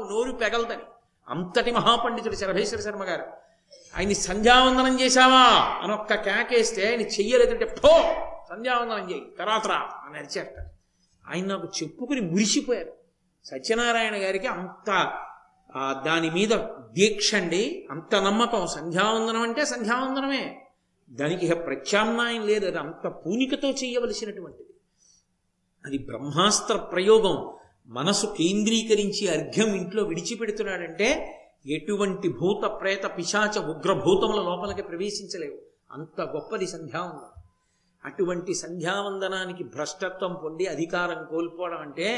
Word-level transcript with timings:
నోరు 0.00 0.32
పెగలదని 0.32 0.82
అంతటి 1.28 1.70
మహాపండితుడు 1.70 2.34
శరభేశ్వర 2.34 2.80
శర్మ 2.80 3.04
గారు 3.04 3.22
ఆయన్ని 3.96 4.14
సంధ్యావందనం 4.14 5.00
చేశావా? 5.00 5.42
అని 5.82 5.92
ఒక్క 5.92 6.14
కేకేస్తే 6.14 6.90
ఆయన 6.90 7.00
చెయ్యలేదంటే 7.00 7.64
పో 7.64 7.88
సంధ్యావందనం 8.50 9.10
చేయి 9.10 9.26
తర్వాత 9.38 9.66
రా 9.66 9.76
అని 9.76 10.18
అరిచేట 10.18 10.54
ఆయన 11.28 11.46
నాకు 11.46 11.68
చెప్పుకుని 11.82 12.20
మురిసిపోయారు. 12.20 12.92
సత్యనారాయణ 13.44 14.14
గారికి 14.14 14.46
అంత 14.46 15.14
దాని 16.06 16.30
మీద 16.30 16.48
దీక్ష 16.92 17.34
అండి. 17.34 17.88
అంత 17.90 18.14
నమ్మకం. 18.14 18.66
సంధ్యావందనం 18.66 19.42
అంటే 19.42 19.64
సంధ్యావందనమే. 19.64 20.66
దానికి 21.10 21.54
ప్రత్యామ్నాయం 21.54 22.46
లేదు. 22.46 22.66
అది 22.66 22.78
అంత 22.78 23.06
పూనికతో 23.08 23.68
చేయవలసినటువంటిది. 23.68 24.68
అది 25.86 25.98
బ్రహ్మాస్త్ర 25.98 26.76
ప్రయోగం. 26.76 27.55
మనసు 27.88 28.26
కేంద్రీకరించి 28.26 29.28
అర్ఘ్యం 29.28 29.74
ఇంట్లో 29.74 30.02
విడిచిపెడుతున్నాడంటే 30.02 31.08
ఎటువంటి 31.66 32.28
భూత 32.28 32.66
ప్రేత 32.66 33.18
పిశాచ 33.18 33.58
ఉగ్రభూతముల 33.58 34.42
లోపలికి 34.42 34.82
ప్రవేశించలేవు. 34.82 35.58
అంత 35.90 36.20
గొప్పది 36.20 36.66
సంధ్యావందనం. 36.66 37.42
అటువంటి 38.04 38.54
సంధ్యావందనానికి 38.54 39.64
భ్రష్టత్వం 39.64 40.36
పొంది 40.44 40.66
అధికారం 40.66 41.26
కోల్పోవడం 41.30 41.78
అంటే 41.78 42.08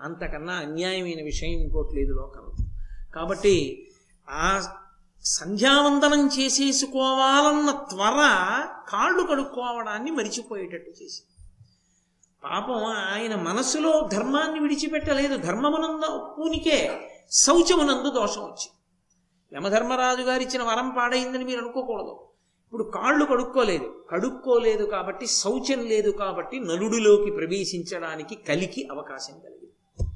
అంతకన్నా 0.00 0.52
అన్యాయమైన 0.52 1.22
విషయం 1.22 1.50
ఇంకోటి 1.50 1.96
లేదు 1.96 2.12
లోకంలో 2.12 2.54
కాబట్టి 3.14 3.86
ఆ 4.30 4.74
సంధ్యావందనం 5.24 6.26
చేసేసుకోవాలన్న 6.26 7.70
త్వర 7.70 8.18
కాళ్ళు 8.88 9.22
కడుక్కోవడాన్ని 9.22 10.10
మరిచిపోయేటట్టు 10.10 10.90
చేసింది. 10.90 11.33
పాపం 12.44 12.84
ఆయన 12.84 13.34
మనసులో 13.34 14.08
ధర్మాన్ని 14.12 14.60
విడిచిపెట్టలేదు. 14.60 15.36
ధర్మమునందు 15.36 16.34
పూనికే 16.38 17.10
శౌచమునందు 17.30 18.10
దోషం 18.10 18.40
వచ్చింది. 18.40 18.70
యమధర్మరాజు 19.56 20.22
గారు 20.22 20.42
ఇచ్చిన 20.42 20.62
వరం 20.62 20.90
పాడైందని 20.90 21.44
మీరు 21.44 21.60
అనుకోకూడదు. 21.60 22.20
ఇప్పుడు 22.64 22.82
కాళ్ళు 22.82 23.24
కడుక్కోలేదు. 23.24 24.04
కడుక్కోలేదు 24.10 24.84
కాబట్టి 24.84 25.26
శౌచం 25.26 25.84
లేదు 25.86 26.10
కాబట్టి 26.10 26.60
నలుడిలోకి 26.60 27.30
ప్రవేశించడానికి 27.30 28.34
కలికి 28.34 28.88
అవకాశం 28.92 29.34
కలిగింది. 29.38 30.10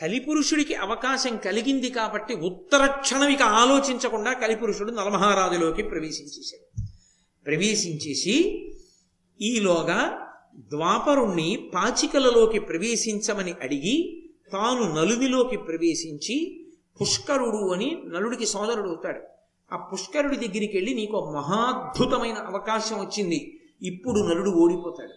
కలిపురుషుడికి 0.00 0.74
అవకాశం 0.74 1.36
కలిగింది 1.36 1.90
కాబట్టి 1.90 2.34
ఉత్తర 2.34 2.86
క్షణమిక 2.86 3.42
ఆలోచించకుండా 3.42 4.32
కలిపురుషుడు 4.32 4.90
నలమహారాజులోకి 4.90 5.82
ప్రవేశించేశాడు. 5.82 6.86
ప్రవేశించేసి 7.44 8.66
ఈలోగా 9.40 10.23
ద్వాపరుణ్ణి 10.58 11.70
పాచికలలోకి 11.74 12.58
ప్రవేశించమని 12.58 13.54
అడిగి 13.62 14.24
తాను 14.52 14.94
నలుదిలోకి 14.94 15.56
ప్రవేశించి 15.56 16.66
పుష్కరుడు 17.00 17.72
అని 17.72 18.02
నలుడికి 18.06 18.46
సోదరుడు 18.46 18.88
అవుతాడు. 18.88 19.20
ఆ 19.74 19.76
పుష్కరుడి 19.76 20.36
దగ్గరికి 20.36 20.72
వెళ్ళి 20.74 20.94
నీకు 20.94 21.16
ఒక 21.16 21.34
మహాద్భుతమైన 21.34 22.34
అవకాశం 22.34 22.98
వచ్చింది. 22.98 23.60
ఇప్పుడు 23.82 24.20
నలుడు 24.20 24.50
ఓడిపోతాడు. 24.50 25.12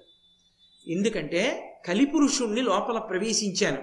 ఎందుకంటే 0.89 1.73
కలిపురుషుణ్ణి 1.85 2.61
లోపల 2.61 2.97
ప్రవేశించాను. 2.97 3.77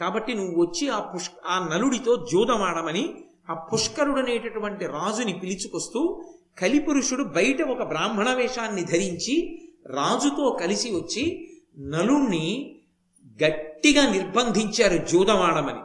కాబట్టి 0.00 0.34
నువ్వు 0.34 0.66
వచ్చి 0.66 0.88
ఆ 0.88 1.00
పుష్ 1.00 1.30
ఆ 1.46 1.68
నలుడితో 1.72 2.26
జూదమాడమని 2.32 3.14
ఆ 3.50 3.54
పుష్కరుడు 3.54 4.18
అనేటటువంటి 4.18 4.86
రాజుని 4.86 5.32
పిలుచుకొస్తూ 5.32 6.22
కలిపురుషుడు 6.58 7.24
బయట 7.24 7.62
ఒక 7.62 7.82
బ్రాహ్మణ 7.82 8.34
వేషాన్ని 8.34 8.84
ధరించి 8.84 9.62
రాజుతో 9.90 10.58
కలిసి 10.60 10.90
వచ్చి 10.90 11.48
నలుణ్ణి 11.78 12.80
గట్టిగా 13.44 14.10
నిర్బంధించారు 14.12 14.96
జూదమాడమని 14.96 15.80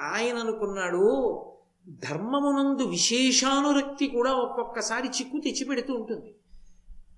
ఆయన 0.00 0.36
అనుకున్నాడు 0.36 1.44
ధర్మమునందు 1.88 2.82
విశేషానురక్తి 2.82 4.06
కూడా 4.06 4.32
ఒక్కొక్కసారి 4.32 5.08
చిక్కు 5.08 5.38
తెచ్చిపెడుతూ 5.38 5.94
ఉంటుంది. 5.94 6.34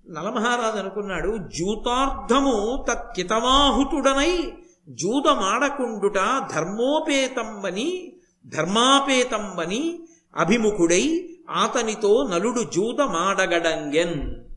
నలమహారాజు 0.09 0.77
అనుకున్నాడు 0.77 1.37
జూతార్థము 1.37 2.85
తత్కితవాహుతుడనై 2.89 4.53
జూదమాడకుండుట 4.89 6.15
ధర్మోపేతంబని 6.55 8.13
ధర్మాపేతంబని 8.47 9.99
అభిముఖుడై 10.35 11.29
ఆతనితో 11.49 12.27
నలుడు 12.31 12.61
జూదమాడగడంగెన్. 12.61 14.50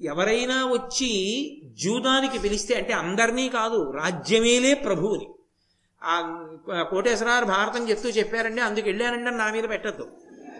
ఎవరైనా 0.00 0.64
వచ్చి 0.64 1.10
జూదానికి 1.84 2.38
పిలిస్తే 2.38 2.74
అంటే 2.74 2.92
అందరినీ 2.92 3.48
కాదు 3.48 3.92
రాజ్యమేలే 3.96 4.74
ప్రభువుని. 4.74 5.26
ఆ 6.04 6.82
కోటేశ్వరారు 6.82 7.44
భారతం 7.44 7.90
చెప్తూ 7.90 8.08
చెప్పారండి 8.08 8.60
అందుకు 8.60 8.86
వెళ్ళానండి 8.86 9.30
నా 9.30 9.52
మీద 9.52 9.64
పెట్టద్దు. 9.68 10.08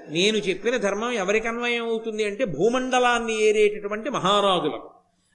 నేను 0.09 0.37
చెప్పిన 0.37 0.77
ధర్మం 0.77 1.11
ఎవరికి 1.11 1.49
అన్వయం 1.49 1.85
అవుతుంది 1.85 2.25
అంటే 2.25 2.45
భూమండలాన్ని 2.45 3.43
ఏరేటటువంటి 3.43 4.11
మహారాజులకు. 4.11 4.91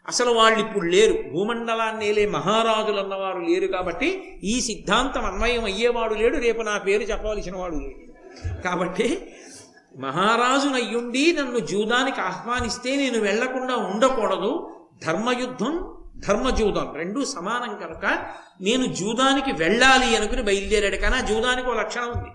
అసలు 0.08 0.32
వాళ్ళు 0.32 0.60
ఇప్పుడు 0.60 0.86
లేరు. 0.86 1.30
భూమండలాన్ని 1.32 2.08
ఏలే 2.08 2.26
మహారాజులు 2.26 3.00
అన్నవారు 3.00 3.40
లేరు 3.40 3.68
కాబట్టి 3.68 4.40
ఈ 4.44 4.62
సిద్ధాంతం 4.62 5.26
అన్వయం 5.26 5.64
అయ్యేవాడు 5.64 6.14
లేడు 6.14 6.38
రేపు 6.38 6.62
నా 6.62 6.78
పేరు 6.78 7.02
చెప్పవలసిన 7.02 7.56
వాడు 7.56 7.76
లేడు. 7.76 8.12
కాబట్టి 8.62 9.34
మహారాజునయ్యుండి 9.96 11.34
నన్ను 11.34 11.60
జూదానికి 11.60 12.22
ఆహ్వానిస్తే 12.22 12.96
నేను 12.96 13.20
వెళ్ళకుండా 13.20 13.76
ఉండకూడదు. 13.76 14.78
ధర్మయుద్ధం 15.06 15.94
ధర్మజూదం 16.28 16.94
రెండు 16.96 17.26
సమానం 17.26 17.76
కనుక 17.76 18.06
నేను 18.62 18.86
జూదానికి 18.86 19.52
వెళ్ళాలి 19.52 20.16
అనుకుని 20.16 20.42
బయలుదేరాడు. 20.42 20.96
కానీ 20.96 21.16
ఆ 21.16 21.20
జూదానికి 21.20 21.68
ఒక 21.68 21.80
లక్షణం 21.80 22.10
ఉంది. 22.10 22.30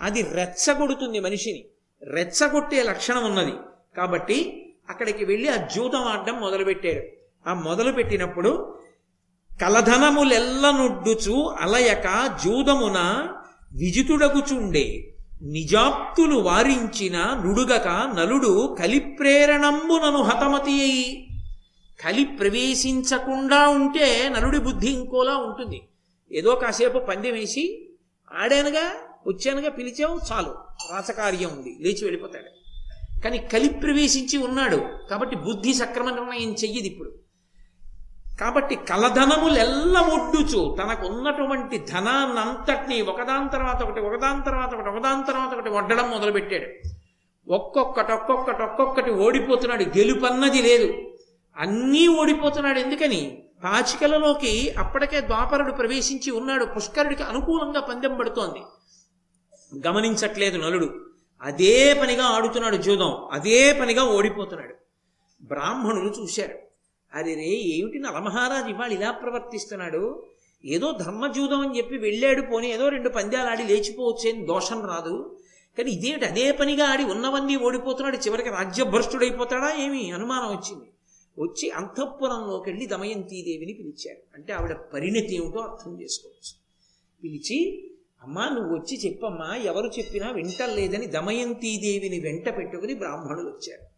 అది 0.00 0.22
రెచ్చగొడుతుంది 0.22 1.20
మనిషిని. 1.20 1.64
రెచ్చగొట్టే 2.02 2.82
లక్షణం 2.82 3.24
ఉన్నది. 3.24 3.52
కాబట్టి 3.96 4.66
అక్కడికి 4.88 5.24
వెళ్ళి 5.24 5.48
ఆ 5.48 5.56
జూదం 5.56 6.02
ఆడడం 6.02 6.40
మొదలుపెట్టాడు. 6.40 7.02
ఆ 7.50 7.54
మొదలు 7.54 7.92
పెట్టినప్పుడు 7.92 8.78
కలధనములెల్లనొడ్డుచు 9.60 11.54
అలయక 11.60 12.38
జూదమున 12.44 13.28
విజితుడగుచుండే. 13.72 15.12
నిజాప్తులు 15.42 16.36
వారించిన 16.36 17.40
నుడుగక 17.44 17.88
నలుడు 17.88 18.76
కలిప్రేరణంబునను 18.78 20.22
హతమతి 20.22 20.82
అయి 20.82 21.28
కలి 22.04 22.24
ప్రవేశించకుండా 22.24 23.68
ఉంటే 23.68 24.28
నలుడి 24.28 24.58
బుద్ధి 24.58 24.88
ఇంకోలా 24.88 25.36
ఉంటుంది. 25.36 25.82
ఏదో 26.32 26.54
కాసేపు 26.54 26.98
పందెం 26.98 27.34
వేసి 27.34 27.92
ఆడానుగా 28.34 28.92
వచ్చానుగా 29.26 29.70
పిలిచావు 29.70 30.20
చాలు 30.32 30.54
రాసకార్యం 30.92 31.50
ఉంది 31.50 31.76
లేచి 31.80 32.04
వెళ్ళిపోతాడు. 32.04 32.50
కానీ 33.22 33.38
కలి 33.38 33.68
ప్రవేశించి 33.68 34.36
ఉన్నాడు 34.38 34.76
కాబట్టి 35.10 35.36
బుద్ధి 35.36 35.74
సక్రమ 35.74 36.10
నిర్ణయం 36.10 36.52
చెయ్యదు 36.52 36.86
ఇప్పుడు. 36.86 37.25
కాబట్టి 38.40 38.76
కలధనములెల్ల 38.76 39.98
ఒడ్డుచు 39.98 40.76
తనకున్నటువంటి 40.78 41.78
ధనాన్నంతటినీ 41.78 43.02
ఒకదాని 43.02 43.48
తర్వాత 43.48 43.82
ఒకటి 43.82 44.00
ఒకదాని 44.00 44.42
తర్వాత 44.44 44.74
ఒకటి 44.74 44.88
ఒకదాని 44.88 45.26
తర్వాత 45.26 45.54
ఒకటి 45.54 45.70
వడ్డడం 45.70 46.10
మొదలుపెట్టాడు. 46.10 46.88
ఒక్కొక్కటి 47.48 48.12
ఒక్కొక్కటి 48.12 48.62
ఒక్కొక్కటి 48.62 49.10
ఓడిపోతున్నాడు. 49.10 49.82
గెలుపన్నది 49.82 50.62
లేదు. 50.62 50.94
అన్నీ 51.56 52.06
ఓడిపోతున్నాడు. 52.08 52.78
ఎందుకని? 52.78 53.42
పాచికలలోకి 53.64 54.74
అప్పటికే 54.78 55.20
ద్వాపరుడు 55.20 55.72
ప్రవేశించి 55.72 56.30
ఉన్నాడు. 56.30 56.64
పుష్కరుడికి 56.64 57.22
అనుకూలంగా 57.22 57.80
పందెం 57.80 58.16
పడుతోంది. 58.16 58.62
గమనించట్లేదు 59.88 60.58
నలుడు. 60.58 61.00
అదే 61.42 61.94
పనిగా 61.94 62.24
ఆడుతున్నాడు 62.24 62.76
జూదం. 62.76 63.28
అదే 63.32 63.72
పనిగా 63.72 64.04
ఓడిపోతున్నాడు. 64.04 64.74
బ్రాహ్మణులు 65.42 66.14
చూశారు. 66.22 66.66
అరే 67.14 67.34
రే 67.34 67.50
ఏమిటి 67.50 67.98
నలమహారాజు 67.98 68.68
ఇవాళ 68.68 68.92
ఇలా 68.92 69.10
ప్రవర్తిస్తున్నాడు? 69.10 70.24
ఏదో 70.64 70.92
ధర్మజూదం 70.92 71.60
అని 71.60 71.78
చెప్పి 71.78 71.96
వెళ్ళాడు 71.98 72.42
పోనీ 72.42 72.72
ఏదో 72.72 72.88
రెండు 72.88 73.08
పంద్యాలు 73.08 73.48
ఆడి 73.48 73.64
లేచిపోవచ్చేని 73.64 74.46
దోషం 74.46 74.86
రాదు. 74.86 75.38
కానీ 75.78 75.90
ఇదేమిటి 75.90 76.24
అదే 76.24 76.52
పనిగా 76.52 76.86
ఆడి 76.86 77.04
ఉన్నవన్నీ 77.04 77.56
ఓడిపోతున్నాడు 77.56 78.16
చివరికి 78.16 78.48
రాజ్యభ్రష్టుడైపోతాడా? 78.48 79.74
ఏమి 79.76 80.10
అనుమానం 80.10 80.48
వచ్చింది. 80.48 80.86
వచ్చి 81.38 81.70
అంతఃపురంలోకి 81.70 82.70
వెళ్ళి 82.70 82.86
దమయంతీదేవిని 82.86 83.72
పిలిచారు 83.74 84.18
అంటే 84.34 84.52
ఆవిడ 84.52 84.72
పరిణతి 84.72 85.34
ఏమిటో 85.34 85.60
అర్థం 85.60 86.02
చేసుకోవచ్చు. 86.02 86.54
పిలిచి 87.24 87.90
అమ్మా 88.22 88.48
నువ్వు 88.48 88.74
వచ్చి 88.74 89.06
చెప్పమ్మా 89.06 89.56
ఎవరు 89.56 89.86
చెప్పినా 89.86 90.30
వింటలేదని 90.30 91.06
దమయంతీదేవిని 91.06 92.20
వెంట 92.20 92.56
పెట్టుకుని 92.56 92.94
బ్రాహ్మణులు 92.94 93.48
వచ్చారు. 93.48 93.95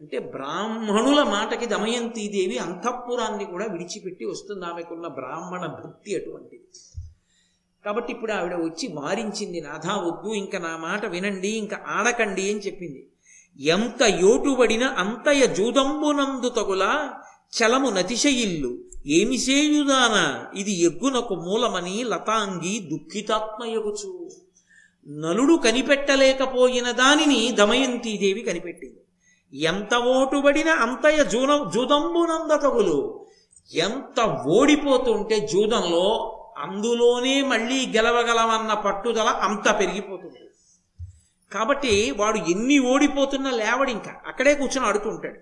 అంటే 0.00 0.18
బ్రాహ్మణుల 0.18 1.22
మాటకి 1.22 1.66
దమయంతీదేవి 1.66 2.58
అంతఃపురాన్ని 2.58 3.44
కూడా 3.44 3.66
విడిచిపెట్టి 3.66 4.24
వస్తుంది 4.24 4.66
ఆమెకున్న 4.66 5.06
బ్రాహ్మణ 5.08 5.66
భక్తి 5.66 6.16
అటువంటిది. 6.16 6.66
కాబట్టి 7.84 8.12
ఇప్పుడు 8.12 8.32
ఆవిడ 8.32 8.54
వచ్చి 8.54 8.86
వారించింది 8.92 9.60
నాథా 9.60 9.94
వద్దు 9.96 10.34
ఇంకా 10.34 10.58
నా 10.58 10.76
మాట 10.76 11.06
వినండి 11.06 11.48
ఇంకా 11.48 11.76
ఆడకండి 11.86 12.50
అని 12.50 12.60
చెప్పింది. 12.60 13.02
ఎంత 13.58 14.02
యోటుబడిన 14.02 14.84
అంతయ 14.84 15.46
జూదంబునందు 15.46 16.48
తగుల 16.48 16.84
చలము 17.56 17.90
నతిశయిల్లు. 17.90 18.72
ఏమి 19.06 19.36
చేయుదానా 19.36 20.46
ఇది 20.54 20.72
ఎగ్గునకు 20.82 21.34
మూలమని 21.34 22.04
లతాంగి 22.04 22.74
దుఃఖితాత్మయగుచు. 22.92 24.30
నలుడు 25.08 25.54
కనిపెట్టలేకపోయిన 25.56 26.90
దానిని 26.90 27.52
దమయంతీదేవి 27.52 28.40
కనిపెట్టింది. 28.40 28.97
ఎంత 29.54 29.94
ఓటుబడిన 29.94 30.68
అంతయ 30.68 31.24
జూన 31.24 31.70
జూదంబునందతగులు 31.74 33.26
ఎంత 33.74 34.20
ఓడిపోతుంటే 34.46 35.40
జూదంలో 35.40 36.34
అందులోనే 36.58 37.42
మళ్ళీ 37.42 37.86
గెలవగలమన్న 37.86 38.74
పట్టుదల 38.74 39.28
అంత 39.28 39.78
పెరిగిపోతుంది. 39.78 40.38
కాబట్టి 41.54 42.10
వాడు 42.10 42.38
ఎన్ని 42.38 42.78
ఓడిపోతున్నా 42.78 43.50
లేవడు 43.50 43.90
ఇంకా. 43.90 44.14
అక్కడే 44.26 44.54
కూర్చొని 44.54 44.86
ఆడుతుంటాడు. 44.86 45.38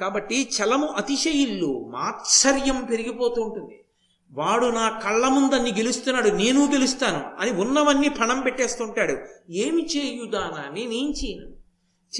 కాబట్టి 0.00 0.50
చలము 0.50 0.86
అతిశయిల్లు 0.86 1.84
మాత్సర్యం 1.88 2.84
పెరిగిపోతూ 2.84 3.42
ఉంటుంది 3.42 3.84
వాడు 4.32 4.66
నా 4.66 4.88
కళ్ళ 4.88 5.28
ముందన్ని 5.28 5.72
గెలుస్తున్నాడు 5.72 6.28
నేను 6.28 6.72
గెలుస్తాను 6.72 7.24
అని 7.40 7.50
ఉన్నవన్నీ 7.50 8.08
పణం 8.08 8.40
పెట్టేస్తుంటాడు. 8.40 9.18
ఏమి 9.50 9.86
చేయుదానా? 9.86 10.70
నేనేం 10.72 11.10
చేయను. 11.10 11.56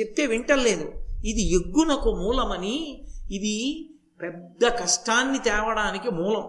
చెప్తే 0.01 0.27
వింటలేదు. 0.27 1.06
ఇది 1.25 1.55
ఎగ్గునకు 1.55 2.11
మూలమని 2.15 3.05
ఇది 3.31 3.89
పెద్ద 4.23 4.67
కష్టాన్ని 4.67 5.39
తేవడానికి 5.39 6.11
మూలం 6.11 6.49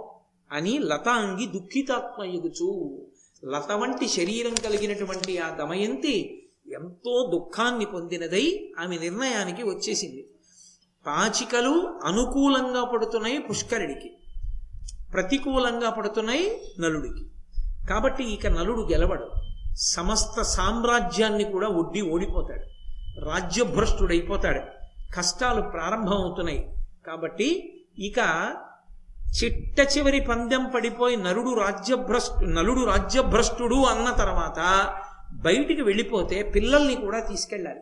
అని 0.52 0.78
లతాంగి 0.78 1.46
దుఃఖితాత్మయుగుచు 1.46 2.98
లత 3.46 3.72
వంటి 3.72 4.08
శరీరం 4.08 4.56
కలిగినటువంటి 4.56 5.38
ఆ 5.38 5.50
దమయంతి 5.50 6.44
ఎంతో 6.74 7.30
దుఃఖాన్ని 7.34 7.86
పొందినదై 7.86 8.74
ఆమె 8.80 8.98
నిర్ణయానికి 8.98 9.64
వచ్చేసింది. 9.64 10.30
పాచికలు 11.08 12.00
అనుకూలంగా 12.06 12.84
పడుతున్నాయి 12.84 13.40
పుష్కరుడికి 13.40 14.12
ప్రతికూలంగా 15.14 15.90
పడుతున్నాయి 15.90 16.62
నలుడికి. 16.80 17.26
కాబట్టి 17.90 18.24
ఇక 18.24 18.48
నలుడు 18.48 18.82
గెలవడు. 18.82 19.28
సమస్త 19.76 20.42
సామ్రాజ్యాన్ని 20.42 21.44
కూడా 21.44 21.68
ఒడ్డి 21.68 22.02
ఓడిపోతాడు. 22.02 22.77
రాజ్యభ్రష్టుడైపోతాడు. 23.20 24.60
కష్టాలు 25.16 25.62
ప్రారంభమవుతున్నాయి. 25.62 26.74
కాబట్టి 27.08 27.74
ఇక 28.00 28.18
చిట్ట 29.44 29.98
చివరి 29.98 30.22
పందెం 30.22 30.72
పడిపోయి 30.76 31.16
నరుడు 31.16 31.60
రాజ్యభ్రష్టు 31.60 32.46
నలుడు 32.46 32.86
రాజ్యభ్రష్టుడు 32.86 33.76
అన్న 33.76 34.10
తర్వాత 34.10 34.90
బయటికి 35.34 35.82
వెళ్ళిపోతే 35.82 36.44
పిల్లల్ని 36.44 36.96
కూడా 36.96 37.20
తీసుకెళ్ళాలి. 37.20 37.80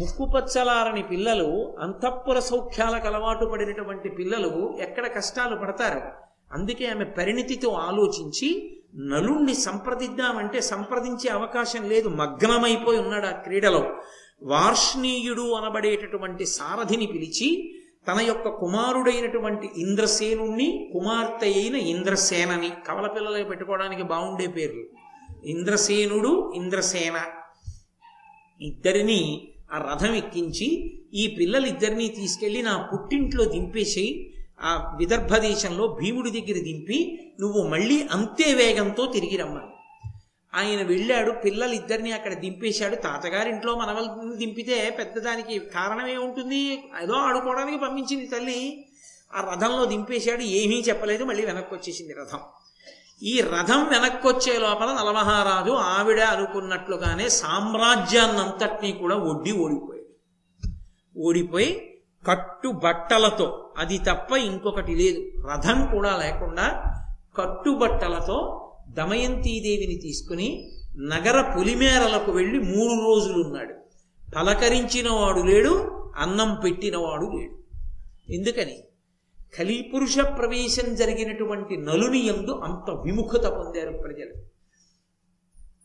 ముక్కుపచ్చలారని 0.00 1.02
పిల్లలు 1.02 1.76
అంతఃపుర 1.80 2.38
సౌఖ్యాలకు 2.38 3.06
అలవాటు 3.06 3.44
పడినటువంటి 3.44 4.08
పిల్లలు 4.08 4.78
ఎక్కడ 4.80 5.06
కష్టాలు 5.06 5.56
పడతారు? 5.56 6.00
అందుకే 6.52 6.86
ఆమె 6.86 7.04
పరిణితితో 7.04 7.70
ఆలోచించి 7.70 8.79
నలుణ్ణి 8.96 9.54
సంప్రదిద్దామంటే 9.54 10.60
సంప్రదించే 10.60 11.28
అవకాశం 11.28 11.88
లేదు. 11.88 12.08
మగ్నమైపోయి 12.08 12.98
ఉన్నాడు 12.98 13.26
ఆ 13.26 13.30
క్రీడలో. 13.30 13.90
వార్ష్ణీయుడు 14.42 15.52
అనబడేటటువంటి 15.52 16.46
సారథిని 16.46 17.06
పిలిచి 17.06 17.74
తన 18.08 18.20
యొక్క 18.20 18.48
కుమారుడైనటువంటి 18.48 19.68
ఇంద్రసేనుణ్ణి 19.76 20.90
కుమార్తె 20.92 21.46
అయిన 21.46 21.76
ఇంద్రసేనని 21.76 22.70
కవల 22.88 23.06
పిల్లలకి 23.06 23.44
పెట్టుకోవడానికి 23.44 24.02
బాగుండే 24.02 24.46
పేర్లు. 24.46 24.84
ఇంద్రసేనుడు 25.44 26.52
ఇంద్రసేన. 26.56 27.20
ఇద్దరిని 28.60 29.48
ఆ 29.72 29.90
రథం 29.92 30.14
ఎక్కించి 30.14 30.96
ఈ 31.14 31.36
పిల్లలిద్దరినీ 31.38 32.08
తీసుకెళ్ళి 32.08 32.62
నా 32.62 32.88
పుట్టింట్లో 32.92 33.44
దింపేసి 33.44 34.32
ఆ 34.62 34.94
విదర్భ 34.98 35.36
దేశంలో 35.36 35.86
భీముడి 35.86 36.30
దగ్గర 36.30 36.62
దింపి 36.62 37.20
నువ్వు 37.40 37.68
మళ్ళీ 37.68 38.08
అంతే 38.12 38.54
వేగంతో 38.54 39.06
తిరిగి 39.06 39.36
రమ్మని. 39.36 39.66
ఆయన 40.54 40.82
వెళ్ళాడు 40.82 41.30
పిల్లలిద్దరిని 41.30 42.12
అక్కడ 42.12 42.32
దింపేశాడు. 42.34 42.96
తాతగారింట్లో 42.96 43.74
మనవల్ని 43.74 44.36
దింపితే 44.36 44.96
పెద్దదానికి 44.98 45.58
కారణం 45.58 46.06
ఏముంటుంది? 46.06 46.90
ఏదో 47.02 47.12
ఆడుకోవడానికి 47.12 47.78
పంపించింది 47.78 48.26
తల్లి. 48.26 48.86
ఆ 49.34 49.50
రథంలో 49.54 49.84
దింపేశాడు 49.84 50.40
ఏమీ 50.40 50.84
చెప్పలేదు 50.88 51.24
మళ్ళీ 51.24 51.46
వెనక్కి 51.46 51.74
వచ్చేసింది 51.74 52.14
రథం. 52.14 52.38
ఈ 53.22 53.40
రథం 53.40 53.84
వెనక్కి 53.84 54.28
వచ్చే 54.28 54.58
లోపల 54.58 54.86
నలమహారాజు 54.86 55.70
ఆవిడ 55.70 56.20
అనుకున్నట్లుగానే 56.20 57.28
సామ్రాజ్యాన్నంతటినీ 57.28 58.92
కూడా 58.92 59.16
ఒడ్డి 59.16 59.52
ఓడిపోయాడు. 59.52 60.00
ఓడిపోయి 61.18 61.89
కట్టు 62.26 62.68
బట్టలతో 62.68 63.70
అది 63.78 63.98
తప్ప 63.98 64.32
ఇంకొకటి 64.32 64.94
లేదు. 64.94 65.46
రథం 65.48 65.86
కూడా 65.92 66.16
లేకుండా 66.16 66.84
కట్టుబట్టలతో 67.36 68.66
దమయంతీదేవిని 68.88 69.94
తీసుకుని 69.94 70.72
నగర 70.98 71.54
పులిమేరలకు 71.56 72.32
వెళ్ళి 72.32 72.58
మూడు 72.58 73.04
రోజులున్నాడు. 73.04 73.74
ఉన్నాడు 74.36 75.14
వాడు 75.14 75.40
లేడు 75.40 76.02
అన్నం 76.16 76.54
పెట్టినవాడు 76.64 77.26
లేడు. 77.26 77.58
ఎందుకని? 78.32 78.84
కలిపురుష 79.58 80.18
ప్రవేశం 80.18 80.94
జరిగినటువంటి 80.94 81.76
నలుని 81.76 82.26
ఎందు 82.26 82.50
అంత 82.50 82.90
విముఖత 82.90 83.46
పొందారు 83.46 83.90
ప్రజలు. 83.90 84.42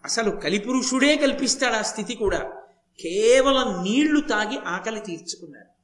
అసలు 0.05 0.29
కలిపురుషుడే 0.29 1.15
కల్పిస్తాడు 1.15 1.73
ఆ 1.73 1.81
స్థితి 1.81 2.15
కూడా. 2.15 2.39
కేవలం 2.99 3.83
నీళ్ళు 3.83 4.21
తాగి 4.21 4.57
ఆకలి 4.67 4.99
తీర్చుకున్నాడు. 4.99 5.74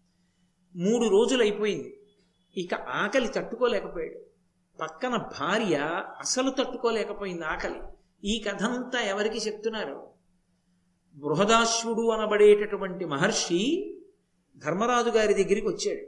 మూడు 0.76 1.08
రోజులు 1.08 1.42
అయిపోయింది 1.42 2.02
ఇక 2.58 2.74
ఆకలి 2.74 3.28
తట్టుకోలేకపోయాడు. 3.28 4.20
పక్కన 4.82 5.16
భార్య 5.16 6.04
అసలు 6.20 6.50
తట్టుకోలేకపోయింది 6.50 7.46
ఆకలి. 7.46 7.82
ఈ 8.24 8.44
కథంతా 8.48 9.00
ఎవరికి 9.00 9.38
చెప్తున్నారు? 9.38 10.08
బృహదాశ్వుడు 11.16 12.10
అనబడేటటువంటి 12.10 13.06
మహర్షి 13.06 13.94
ధర్మరాజు 14.58 15.10
గారి 15.10 15.34
దగ్గరికి 15.34 15.68
వచ్చాడు. 15.68 16.02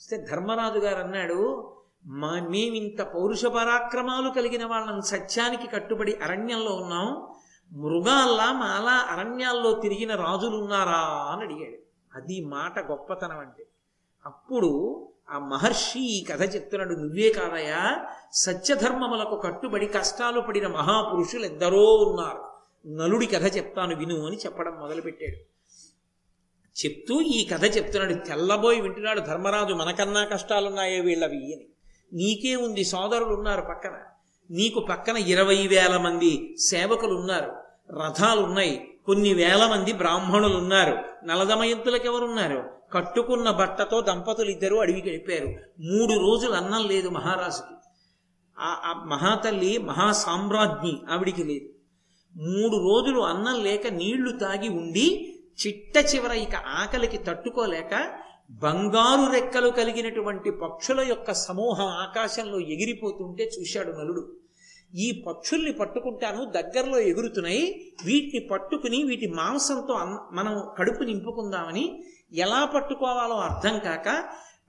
వస్తే 0.00 0.16
ధర్మరాజు 0.16 0.78
గారు 0.78 1.02
అన్నాడు 1.02 1.72
మా 2.06 2.32
మేమింత 2.32 3.02
పౌరుష 3.02 3.44
పరాక్రమాలు 3.46 4.30
కలిగిన 4.30 4.64
వాళ్ళని 4.64 5.02
సత్యానికి 5.02 5.66
కట్టుబడి 5.66 6.14
అరణ్యంలో 6.14 6.74
ఉన్నాం. 6.74 7.32
మృగాల్లా 7.72 8.52
మాలా 8.52 8.92
అరణ్యాల్లో 8.92 9.72
తిరిగిన 9.72 10.14
రాజులున్నారా? 10.14 11.32
అని 11.32 11.42
అడిగాడు. 11.42 11.78
అది 12.14 12.44
మాట 12.44 12.78
గొప్పతనం 12.78 13.38
అంటే. 13.38 13.67
అప్పుడు 14.28 15.04
ఆ 15.30 15.38
మహర్షి 15.38 16.00
ఈ 16.00 16.24
కథ 16.24 16.54
చెప్తున్నాడు 16.54 16.94
నువ్వే 16.94 17.32
కాదయా 17.32 18.06
సత్యధర్మములకు 18.32 19.36
కట్టుబడి 19.36 19.86
కష్టాలు 19.86 20.40
పడిన 20.40 20.66
మహాపురుషులు 20.66 21.44
ఎందరో 21.44 21.94
ఉన్నారు. 21.94 22.48
నలుడి 22.88 23.26
కథ 23.26 23.56
చెప్తాను 23.56 23.96
విను 23.96 24.26
అని 24.26 24.36
చెప్పడం 24.36 24.72
మొదలుపెట్టాడు. 24.80 25.36
చెప్తూ 26.84 27.20
ఈ 27.20 27.46
కథ 27.46 27.64
చెప్తున్నాడు 27.64 28.14
తెల్లబోయి 28.14 28.80
వింటున్నాడు 28.80 29.20
ధర్మరాజు 29.20 29.74
మనకన్నా 29.74 30.24
కష్టాలున్నాయే 30.24 31.00
వీళ్ళవి 31.00 31.54
అని. 31.54 31.66
నీకే 32.12 32.56
ఉంది 32.56 32.84
సోదరులు 32.84 33.34
ఉన్నారు 33.34 33.60
పక్కన. 33.60 33.98
నీకు 34.50 34.80
పక్కన 34.80 35.16
ఇరవై 35.16 35.66
వేల 35.66 35.96
మంది 35.96 36.56
సేవకులు 36.58 37.14
ఉన్నారు. 37.14 37.56
రథాలు 37.92 38.40
ఉన్నాయి 38.40 38.97
కొన్ని 39.08 39.34
వేల 39.34 39.66
మంది 39.66 39.92
బ్రాహ్మణులు 39.92 40.56
ఉన్నారు 40.56 40.98
నలదమయంతులకు 41.24 42.06
ఎవరున్నారు 42.06 42.64
కట్టుకున్న 42.92 43.50
బట్టతో 43.50 44.00
దంపతులు 44.00 44.50
ఇద్దరు 44.50 44.76
అడివి 44.76 45.10
గడిపారు 45.10 45.46
మూడు 45.80 46.18
రోజులు 46.18 46.52
అన్నం 46.52 46.88
లేదు 46.88 47.08
మహారాజుకి. 47.08 47.74
ఆ 48.58 48.80
ఆ 48.84 49.04
మహాతల్లి 49.04 49.78
మహాసామ్రాజ్ఞి 49.78 50.98
ఆవిడికి 51.10 51.44
లేదు. 51.44 51.68
మూడు 52.36 52.76
రోజులు 52.76 53.20
అన్నం 53.20 53.64
లేక 53.64 53.86
నీళ్ళు 53.86 54.38
తాగి 54.38 54.68
ఉండి 54.68 55.34
చిట్ట 55.66 56.14
చివర 56.14 56.32
ఇక 56.32 56.54
ఆకలికి 56.54 57.18
తట్టుకోలేక 57.18 58.10
బంగారు 58.50 59.32
రెక్కలు 59.32 59.68
కలిగినటువంటి 59.68 60.50
పక్షుల 60.50 61.00
యొక్క 61.00 61.32
సమూహం 61.32 61.86
ఆకాశంలో 61.86 62.60
ఎగిరిపోతుంటే 62.60 63.50
చూశాడు 63.60 63.92
నలుడు. 63.92 64.37
ఈ 64.94 65.24
పక్షుల్ని 65.26 65.72
పట్టుకుంటాను 65.72 66.44
దగ్గరలో 66.44 66.98
ఎగురుతున్నాయి 66.98 67.92
వీటిని 68.04 68.48
పట్టుకుని 68.48 69.04
వీటి 69.04 69.26
మాంసంతో 69.26 69.94
అన్- 69.94 70.16
మనం 70.32 70.62
కడుపు 70.78 71.02
నింపుకుందామని 71.02 72.04
ఎలా 72.32 72.64
పట్టుకోవాలో 72.64 73.34
అర్థం 73.34 73.78
కాక 73.78 74.24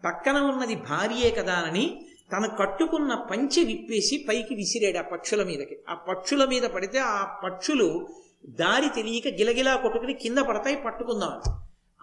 పక్కన 0.05 0.37
ఉన్నది 0.37 0.75
భార్యే 0.75 1.31
కదా 1.31 1.53
అని 1.53 2.05
తను 2.31 2.49
కట్టుకున్న 2.49 3.15
పంచె 3.31 3.63
విప్పేసి 3.63 4.25
పైకి 4.29 4.55
విసిరాడు 4.55 4.97
ఆ 4.97 5.01
పక్షుల 5.01 5.43
మీదకి. 5.43 5.77
ఆ 5.89 5.93
పక్షుల 5.93 6.45
మీద 6.45 6.61
పడితే 6.61 6.99
ఆ 6.99 7.23
పక్షులు 7.23 8.07
దారి 8.49 8.89
తెలియక 8.89 9.27
గిలగిలా 9.27 9.75
కొట్టుకుని 9.75 10.13
కింద 10.13 10.37
పడతాయి 10.37 10.75
పట్టుకుందామని 10.75 11.51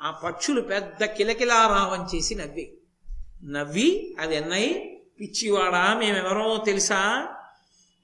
ఆ 0.00 0.11
పక్షులు 0.11 0.61
పెద్ద 0.61 1.04
కిలకిలా 1.04 1.66
రావం 1.66 2.08
చేసి 2.14 2.35
నవ్వి. 2.35 2.78
నవ్వి 3.44 4.16
అది 4.18 4.37
అన్నయ్య 4.37 4.75
పిచ్చివాడా 5.20 5.94
మేమెవరో 5.99 6.62
తెలుసా? 6.66 7.28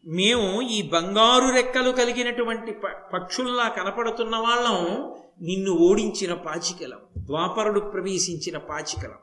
మేము 0.04 0.62
ఈ 0.68 0.82
బంగారు 0.88 1.54
రెక్కలు 1.54 1.90
కలిగినటువంటి 1.90 2.72
ప- 2.72 3.12
పక్షుల్లా 3.12 3.68
కనపడుతున్న 3.68 4.36
వాళ్ళం 4.38 4.78
నిన్ను 5.40 5.72
ఓడించిన 5.80 6.32
పాచికలం 6.46 6.98
ద్వాపరుడు 7.18 7.80
ప్రవేశించిన 7.92 8.56
పాచికలం. 8.70 9.20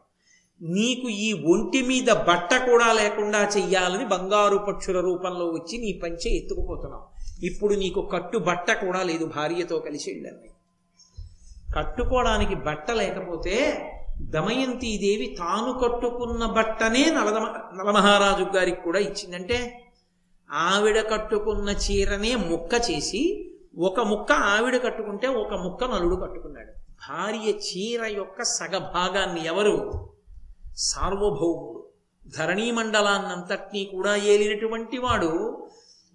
నీకు 0.62 1.09
ఈ 1.19 1.33
ఒంటి 1.45 1.81
మీద 1.81 2.09
బట్ట 2.27 2.53
కూడా 2.65 2.93
లేకుండా 2.93 3.48
చెయ్యాలని 3.48 4.05
బంగారు 4.05 4.57
పక్షుల 4.67 5.00
రూపంలో 5.00 5.45
వచ్చి 5.48 5.77
నీ 5.77 6.00
పంచె 6.03 6.29
ఎత్తుకుపోతున్నావు 6.31 7.05
ఇప్పుడు 7.43 7.74
నీకు 7.75 8.01
కట్టు 8.13 8.38
బట్ట 8.39 8.71
కూడా 8.81 9.03
లేదు 9.03 9.25
భార్యతో 9.25 9.79
కలిసి 9.79 10.12
వెళ్ళండి. 10.12 10.50
కట్టుకోవడానికి 11.75 12.55
బట్ట 12.65 12.91
లేకపోతే 12.91 13.55
దమయంతి 14.29 14.98
దేవి 14.98 15.36
తాను 15.39 15.74
కట్టుకున్న 15.79 16.45
బట్టనే 16.51 17.05
నలదమ 17.09 17.45
నలమహారాజు 17.74 18.43
గారికి 18.55 18.81
కూడా 18.81 19.00
ఇచ్చిందంటే 19.00 19.57
ఆవిడ 20.51 21.10
కట్టుకున్న 21.10 21.70
చీరనే 21.70 22.36
ముక్క 22.36 22.74
చేసి 22.74 23.51
ఒక 23.77 24.00
ముక్క 24.00 24.32
ఆవిడ 24.32 24.84
కట్టుకుంటే 24.84 25.27
ఒక 25.27 25.53
ముక్క 25.53 25.84
నలుడు 25.84 26.15
కట్టుకున్నాడు. 26.15 26.72
భార్య 27.10 27.50
చీర 27.50 28.06
యొక్క 28.06 28.44
సగభాగాన్ని 28.44 29.46
ఎవరు? 29.46 30.10
సార్వభౌముడు. 30.77 31.84
ధరణీ 32.38 32.72
మండలాన్నంతటినీ 32.72 33.84
కూడా 33.84 34.15
ఏలినటువంటి 34.15 34.98
వాడు. 34.98 35.65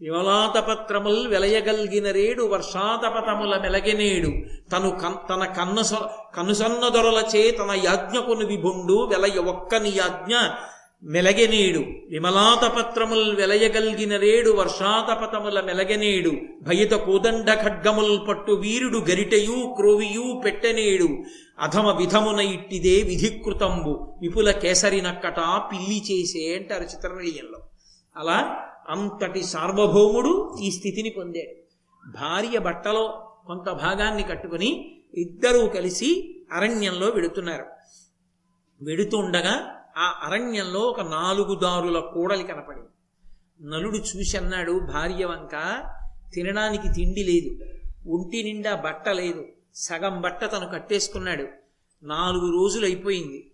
విమలాతపత్రముల్ 0.01 1.29
వెలయగల్గిన 1.29 2.11
రేడు 2.11 2.43
వర్షాతపతముల 2.43 3.59
మెలగినేడు 3.59 4.29
తను 4.71 4.91
కన్ 4.91 5.29
తన 5.29 5.45
కన్నస 5.45 5.95
కనుసన్నదొరలచే 6.37 7.51
తన 7.51 7.71
యాజ్ఞకును 7.85 8.47
విభుండు 8.47 8.93
వెలయ 8.93 9.39
ఒక్కని 9.39 9.93
యాజ్ఞ 9.97 10.35
మెలగెనీడు 11.07 11.79
విమలాతపత్రముల్ 12.11 13.37
వెలయగల్గిన 13.37 14.17
రేడు 14.17 14.51
వర్షాతపతముల 14.51 15.61
మెలగెనీడు 15.61 16.33
భయత 16.63 16.91
కోదండ 16.91 17.55
ఖడ్గముల్ 17.55 18.29
పట్టు 18.29 18.53
వీరుడు 18.53 18.99
గరిటయు 18.99 19.75
క్రోవియు 19.77 20.43
పెట్టనేడు 20.45 21.09
అధమ 21.61 21.97
విధమున 21.97 22.41
ఇట్టిదే 22.41 23.03
విధికృతంబు. 23.03 24.19
విపుల 24.23 24.51
కేసరి 24.51 25.01
నక్కట 25.03 25.41
పిల్లి 25.73 26.03
చేసే 26.13 26.57
అంటారు 26.57 26.83
చిత్రనీయంలో 26.83 27.59
అలా 28.17 28.61
అంతటి 28.89 29.43
సార్వభౌముడు 29.45 30.57
ఈ 30.63 30.71
స్థితిని 30.71 31.11
పొందాడు. 31.11 31.55
భార్య 32.11 32.59
బట్టలో 32.59 33.33
కొంత 33.47 33.71
భాగాన్ని 33.71 34.23
కట్టుకుని 34.23 35.01
ఇద్దరూ 35.15 35.67
కలిసి 35.67 36.37
అరణ్యంలో 36.53 37.07
వెడుతున్నారు. 37.07 37.65
వెడుతుండగా 38.83 39.81
ఆ 39.97 40.21
అరణ్యంలో 40.23 40.81
ఒక 40.81 41.01
నాలుగు 41.01 41.55
దారుల 41.55 41.99
కూడలి 41.99 42.45
కనపడింది. 42.45 42.89
నలుడు 43.69 43.97
చూసి 43.97 44.37
అన్నాడు 44.37 44.81
భార్య 44.93 45.25
వంక 45.25 45.85
తినడానికి 46.35 46.89
తిండి 46.93 47.25
లేదు. 47.25 47.65
ఒంటి 48.09 48.43
నిండా 48.43 48.75
బట్ట 48.75 49.09
లేదు. 49.09 49.45
సగం 49.75 50.21
బట్ట 50.21 50.45
తను 50.45 50.69
కట్టేసుకున్నాడు. 50.69 51.47
నాలుగు 52.03 52.53
రోజులు 52.53 52.85
అయిపోయింది. 52.85 53.51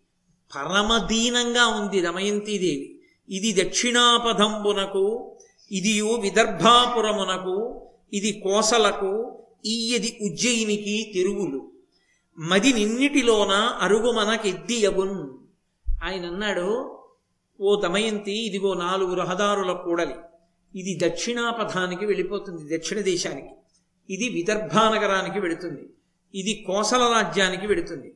పరమదీనంగా 0.57 1.67
ఉంది 1.67 2.01
దమయంతీదేవి 2.01 3.01
ఇది 3.29 3.65
దక్షిణాపథంబునకు 3.65 5.37
ఇదియు 5.71 6.07
విదర్భాపురమునకు 6.07 7.87
ఇది 8.13 8.41
కోసలకు 8.41 9.43
ఈయది 9.65 10.19
ఉజ్జయినికి 10.23 11.11
తిరుగులు. 11.15 11.71
మది 12.39 12.73
నిన్నిటిలోన 12.73 13.53
అరుగు 13.81 14.13
మనకెద్దియగున్. 14.13 15.40
ఆయన 16.03 16.27
అన్నాడు 16.27 16.97
ఓ 17.61 17.81
దమయంతి 17.81 18.47
ఇదిగో 18.47 18.75
నాలుగు 18.75 19.15
రహదారుల 19.15 19.73
కూడలి. 19.73 20.15
ఇది 20.75 20.99
దక్షిణాపథానికి 21.09 22.07
వెళ్ళిపోతుంది 22.07 22.79
దక్షిణ 22.79 23.01
దేశానికి. 23.01 23.49
ఇది 24.11 24.29
విదర్భానగరానికి 24.29 25.41
వెళుతుంది. 25.41 25.91
ఇది 26.35 26.65
కోసల 26.67 27.13
రాజ్యానికి 27.13 27.67
వెళుతుంది. 27.67 28.15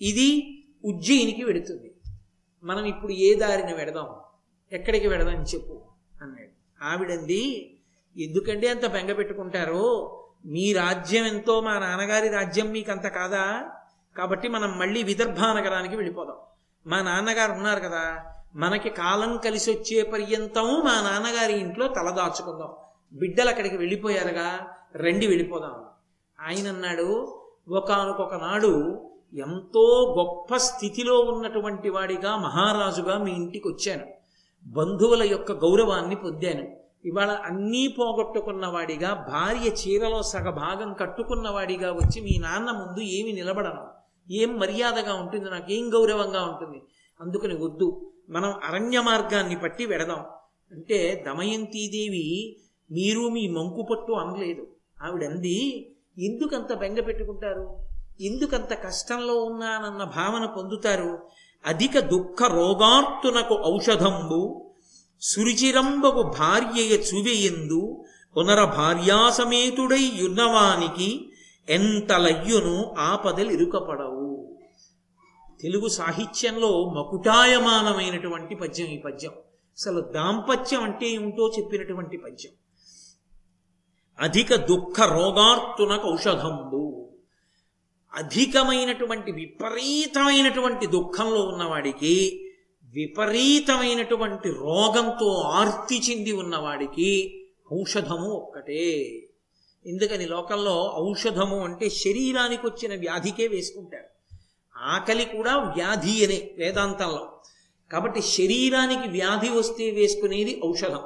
ఇది 0.00 0.58
ఉజ్జయినికి 0.84 1.44
వెళుతుంది. 1.44 1.94
మనం 2.64 2.84
ఇప్పుడు 2.84 3.12
ఏ 3.12 3.34
దారిని 3.34 3.74
వెడదాం? 3.74 4.08
ఎక్కడికి 4.72 5.06
వెడదాం 5.06 5.42
చెప్పు 5.42 5.82
అన్నాడు. 6.22 6.84
ఆవిడంది 6.84 7.72
ఎందుకంటే 8.16 8.68
అంత 8.68 8.86
బెంగ 8.86 9.12
పెట్టుకుంటారో? 9.12 9.84
మీ 10.46 10.72
రాజ్యం 10.72 11.26
ఎంతో 11.26 11.60
మా 11.60 11.78
నాన్నగారి 11.78 12.28
రాజ్యం 12.28 12.70
మీకంత 12.70 13.02
కాదా? 13.02 13.70
కాబట్టి 14.16 14.48
మనం 14.48 14.78
మళ్ళీ 14.78 15.02
విదర్భానగరానికి 15.02 15.96
వెళ్ళిపోదాం. 15.96 16.36
మా 16.86 17.02
నాన్నగారు 17.02 17.52
ఉన్నారు 17.52 17.80
కదా 17.80 18.24
మనకి 18.54 18.90
కాలం 18.90 19.36
కలిసి 19.36 19.70
వచ్చే 19.70 20.02
పర్యంతం 20.02 20.64
మా 20.64 21.10
నాన్నగారి 21.10 21.52
ఇంట్లో 21.52 21.88
తలదాచుకుందాం 21.88 22.68
బిడ్డలు 23.12 23.48
అక్కడికి 23.48 23.76
వెళ్ళిపోయారుగా 23.76 24.66
రండి 24.96 25.26
వెళ్ళిపోదాం. 25.26 25.74
ఆయన 26.40 26.68
అన్నాడు 26.68 27.38
ఒకనొక 27.68 28.34
నాడు 28.34 29.02
ఎంతో 29.34 30.14
గొప్ప 30.18 30.56
స్థితిలో 30.56 31.20
ఉన్నటువంటి 31.20 31.90
వాడిగా 31.90 32.36
మహారాజుగా 32.36 33.18
మీ 33.18 33.32
ఇంటికి 33.32 33.68
వచ్చాను. 33.68 34.04
బంధువుల 34.66 35.22
యొక్క 35.22 35.52
గౌరవాన్ని 35.52 36.14
పొందాను. 36.14 36.76
ఇవాళ 37.04 37.30
అన్నీ 37.30 37.88
పోగొట్టుకున్నవాడిగా 37.88 39.26
భార్య 39.28 39.68
చీరలో 39.70 40.22
సగభాగం 40.22 40.92
కట్టుకున్నవాడిగా 40.92 41.92
వచ్చి 41.92 42.20
మీ 42.20 42.38
నాన్న 42.38 42.70
ముందు 42.70 43.00
ఏమి 43.00 43.32
నిలబడను. 43.32 43.84
ఏం 44.30 44.58
మర్యాదగా 44.58 45.14
ఉంటుంది 45.14 45.50
నాకు 45.50 45.72
ఏం 45.72 45.94
గౌరవంగా 45.94 46.42
ఉంటుంది? 46.44 46.82
అందుకని 47.20 47.54
వద్దు. 47.54 48.12
మనం 48.28 48.54
అరణ్య 48.64 49.00
మార్గాన్ని 49.00 49.58
పట్టి 49.58 49.86
వెడదాం. 49.86 50.24
అంటే 50.72 51.24
దమయంతీదేవి 51.26 52.56
మీరు 52.90 53.28
మీ 53.28 53.48
మంకు 53.48 53.86
పట్టు 53.90 54.12
అనలేదు. 54.12 54.66
ఆవిడంది 55.02 55.90
ఎందుకంత 56.18 56.72
బెంగ 56.72 57.00
పెట్టుకుంటారు? 57.00 57.78
ఎందుకంత 58.20 58.72
కష్టంలో 58.72 59.44
ఉన్నానన్న 59.44 60.04
భావన 60.04 60.46
పొందుతారు? 60.46 61.18
అధిక 61.66 61.98
దుఃఖ 61.98 62.42
రోగార్తునకు 62.42 63.54
ఔషధంబు 63.54 64.72
సురుచిరంబకు 65.20 66.22
భార్యయ 66.22 66.92
చువెయందు 66.92 68.04
పునర 68.36 68.64
భార్యాసమేతుడై 68.64 70.12
యున్నవానికి 70.14 71.32
ఎంతలయ్యును 71.68 72.94
ఆపదలు 72.98 73.50
ఇరుకపడవు. 73.50 74.58
తెలుగు 75.60 75.88
సాహిత్యంలో 75.88 76.90
మకుటాయమానమైనటువంటి 76.90 78.54
పద్యం 78.54 78.86
ఈ 78.86 78.98
పద్యం. 78.98 79.32
అసలు 79.78 80.00
దాంపత్యం 80.00 80.82
అంటే 80.82 81.08
ఏమిటో 81.08 81.52
చెప్పినటువంటి 81.58 82.16
పద్యం. 82.16 82.52
అధిక 84.20 84.54
దుఃఖ 84.54 85.00
రోగార్తునకు 85.00 86.08
ఔషధంబు 86.12 87.08
అధికమైనటువంటి 88.14 89.32
విపరీతమైనటువంటి 89.32 90.86
దుఃఖంలో 90.86 91.42
ఉన్నవాడికి 91.42 92.42
విపరీతమైనటువంటి 92.84 94.50
రోగంతో 94.50 95.32
ఆర్తి 95.32 96.02
చెంది 96.10 96.32
ఉన్నవాడికి 96.32 97.44
ఔషధము 97.72 98.30
ఒక్కటే. 98.30 99.22
ఎందుకని 99.86 100.26
లోకంలో 100.26 100.94
ఔషధము 100.96 101.64
అంటే 101.64 101.88
శరీరానికి 101.88 102.66
వచ్చిన 102.66 103.00
వ్యాధికే 103.00 103.48
వేసుకుంటారు 103.48 104.04
ఆకలి 104.78 105.24
కూడా 105.24 105.56
వ్యాధి 105.56 106.24
అనే 106.24 106.50
వేదాంతంలో. 106.58 107.32
కాబట్టి 107.92 108.22
శరీరానికి 108.22 109.08
వ్యాధి 109.08 109.48
వస్తే 109.48 109.90
వేసుకునేది 109.90 110.60
ఔషధం. 110.64 111.00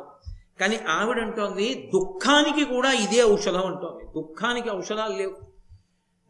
కానీ 0.61 0.77
ఆవిడంటోంది 0.89 1.91
దుఃఖానికి 1.95 2.65
కూడా 2.65 2.93
ఇదే 2.93 3.25
ఔషధం 3.25 3.67
అంటోంది. 3.67 4.05
దుఃఖానికి 4.05 4.71
ఔషధాలు 4.71 5.17
లేవు. 5.17 5.37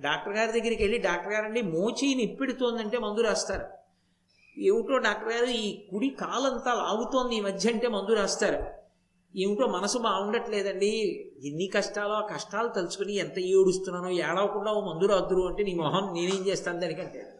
డాక్టర్ 0.00 0.36
గారి 0.36 0.60
దగ్గరికి 0.60 0.82
వెళ్ళి 0.82 0.98
డాక్టర్ 0.98 1.32
గారండి 1.32 1.62
మోచి 1.62 2.14
నిప్పిడుతోందంటే 2.14 2.98
మందు 2.98 3.20
రాస్తారు. 3.20 3.66
ఏమిటో 4.60 4.98
డాక్టర్ 4.98 5.32
గారు 5.32 5.44
ఈ 5.44 5.82
కుడి 5.90 6.08
కాలంతా 6.08 6.74
లాగుతోంది 6.74 7.36
ఈ 7.36 7.40
మధ్య 7.40 7.70
అంటే 7.70 7.88
మందు 7.88 8.14
రాస్తారు. 8.14 8.79
ఏమిటో 9.36 9.66
మనసు 9.66 9.98
బాగుండట్లేదండి. 9.98 11.24
ఎన్ని 11.44 11.66
కష్టాలో 11.66 12.12
ఆ 12.12 12.26
కష్టాలు 12.26 12.68
తలుచుకుని 12.68 13.14
ఎంత 13.16 13.38
ఏడుస్తున్నానో 13.38 14.10
ఏడవకుండా 14.10 14.72
ఓ 14.72 14.92
మందు 14.92 15.06
రాదురు 15.06 15.48
అంటే 15.48 15.62
నీ 15.62 15.74
మొహం 15.74 16.14
నేనేం 16.14 16.46
చేస్తాను 16.46 16.80
దానికంటే. 16.80 17.34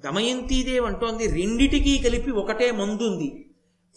దమయంతీదేవి 0.00 0.86
అంటోంది 0.86 1.26
రెండిటికీ 1.26 1.98
కలిపి 1.98 2.30
ఒకటే 2.30 2.70
మందు 2.70 3.02
ఉంది 3.02 3.50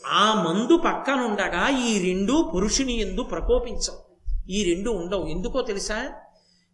ఆ 0.08 0.44
మందు 0.44 0.78
పక్కనుండగా 0.78 1.88
ఈ 1.88 2.14
రెండు 2.14 2.52
పురుషుని 2.56 3.00
ఎందు 3.00 3.24
ప్రకోపించవు. 3.24 4.16
ఈ 4.50 4.64
రెండు 4.64 4.90
ఉండవు. 4.90 5.28
ఎందుకో 5.28 5.62
తెలుసా? 5.62 6.14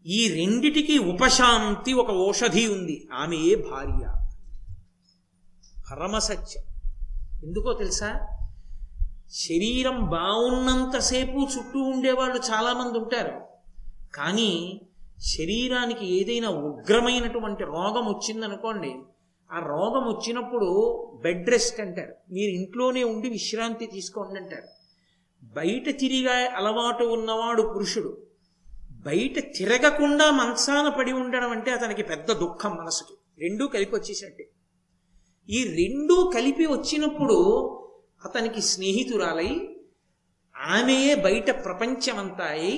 ఈ 0.08 0.28
రెండిటికి 0.28 0.98
ఉపశాంతి 0.98 1.94
ఒక 1.94 2.12
ఔషధి 2.12 2.68
ఉంది. 2.68 3.08
ఆమె 3.14 3.56
భార్య? 3.56 4.14
పరమసత్యం. 5.92 6.64
ఎందుకో 7.44 7.74
తెలుసా? 7.74 8.28
శరీరం 9.34 10.06
బాగున్నంతసేపు 10.06 11.48
చుట్టూ 11.58 11.80
ఉండేవాళ్ళు 11.80 12.38
చాలామంది 12.38 12.98
ఉంటారు. 12.98 13.42
కానీ 14.16 14.82
శరీరానికి 15.20 16.06
ఏదైనా 16.06 16.50
ఉగ్రమైనటువంటి 16.50 17.64
రోగం 17.64 18.08
వచ్చిందనుకోండి 18.08 18.96
ఆ 19.52 19.60
రోగం 19.60 20.04
వచ్చినప్పుడు 20.08 20.68
బెడ్ 21.22 21.50
రెస్ట్ 21.50 21.82
అంటారు. 21.82 22.16
మీరు 22.32 22.52
ఇంట్లోనే 22.52 23.04
ఉండి 23.04 23.30
విశ్రాంతి 23.30 23.86
తీసుకోండి 23.86 24.40
అంటారు. 24.40 24.68
బయట 25.44 26.00
తిరిగా 26.00 26.32
అలవాటు 26.32 27.04
ఉన్నవాడు 27.04 27.62
పురుషుడు 27.62 28.18
బయట 29.06 29.58
తిరగకుండా 29.58 30.32
మంచాన 30.32 30.90
పడి 30.90 31.12
ఉండడం 31.12 31.52
అంటే 31.52 31.72
అతనికి 31.72 32.04
పెద్ద 32.04 32.32
దుఃఖం 32.32 32.76
మనసుకి. 32.76 33.14
రెండూ 33.40 33.68
కలిపి 33.68 33.96
వచ్చేసట్టే 33.96 34.50
ఈ 35.50 35.64
రెండూ 35.64 36.32
కలిపి 36.36 36.66
వచ్చినప్పుడు 36.66 37.38
అతనికి 38.22 38.62
స్నేహితురాలై 38.68 39.52
ఆమెయే 40.56 41.14
బయట 41.24 41.50
ప్రపంచమంతా 41.66 42.48
అయి 42.56 42.74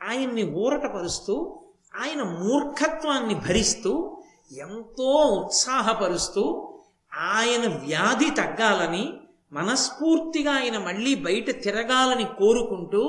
ఆయన్ని 0.00 0.44
ఊరటపరుస్తూ 0.56 1.34
ఆయన 1.94 2.22
మూర్ఖత్వాన్ని 2.38 3.36
భరిస్తూ 3.46 3.92
ఎంతో 4.58 5.10
ఉత్సాహపరుస్తూ 5.38 6.44
ఆయన 7.28 7.64
వ్యాధి 7.82 8.28
తగ్గాలని 8.32 9.04
మనస్ఫూర్తిగా 9.52 10.52
ఆయన 10.52 10.78
మళ్ళీ 10.78 11.12
బయట 11.20 11.50
తిరగాలని 11.62 12.26
కోరుకుంటూ 12.38 13.02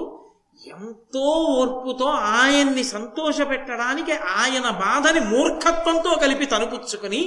ఎంతో 0.74 1.26
ఓర్పుతో 1.58 2.08
ఆయన్ని 2.36 2.84
సంతోషపెట్టడానికి 2.94 4.14
ఆయన 4.36 4.68
బాధని 4.80 5.22
మూర్ఖత్వంతో 5.26 6.14
కలిపి 6.16 6.46
తలుపుచ్చుకొని 6.46 7.22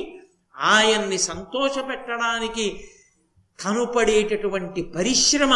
ఆయన్ని 0.54 1.18
సంతోషపెట్టడానికి 1.28 2.66
కనుపడేటటువంటి 3.64 4.82
పరిశ్రమ 4.82 5.54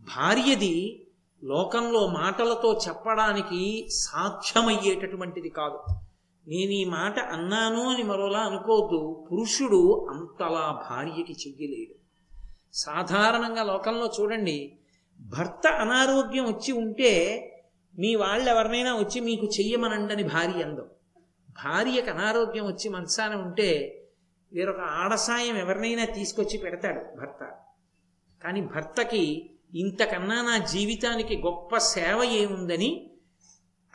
భార్యది 0.00 1.06
లోకంలో 1.44 2.06
మాటలతో 2.06 2.80
చెప్పడానికి 2.88 3.88
సాధ్యమయ్యేటటువంటిది 3.92 5.48
కాదు. 5.48 5.78
నేను 6.48 6.70
ఈ 6.70 6.84
మాట 6.84 7.18
అన్నాను 7.18 7.88
అని 7.88 8.02
మరోలా 8.02 8.38
అనుకోవద్దు. 8.38 9.26
పురుషుడు 9.32 10.06
అంతలా 10.10 10.86
భార్యకి 10.90 11.32
చెయ్యలేడు. 11.32 11.94
సాధారణంగా 12.74 13.62
లోకంలో 13.62 14.12
చూడండి 14.20 14.78
భర్త 15.20 15.66
అనారోగ్యం 15.66 16.44
వచ్చి 16.44 16.72
ఉంటే 16.72 17.44
మీ 17.98 18.14
వాళ్ళు 18.14 18.50
ఎవరినైనా 18.50 18.94
వచ్చి 18.94 19.20
మీకు 19.20 19.46
చెయ్యమనండని 19.46 20.22
భార్య 20.22 20.62
అందం. 20.62 20.84
భార్యకు 21.50 22.10
అనారోగ్యం 22.10 22.66
వచ్చి 22.66 22.88
మనసాన 22.88 23.34
ఉంటే 23.34 23.97
వేరొక 24.52 24.80
ఆడసాయం 24.80 25.56
ఎవరినైనా 25.56 26.04
తీసుకొచ్చి 26.04 26.58
పెడతాడు 26.58 27.20
భర్త. 27.20 27.50
కానీ 28.44 28.60
భర్తకి 28.60 29.50
ఇంతకన్నా 29.74 30.42
నా 30.42 30.58
జీవితానికి 30.58 31.36
గొప్ప 31.36 31.78
సేవ 31.78 32.24
ఏముందని 32.24 33.10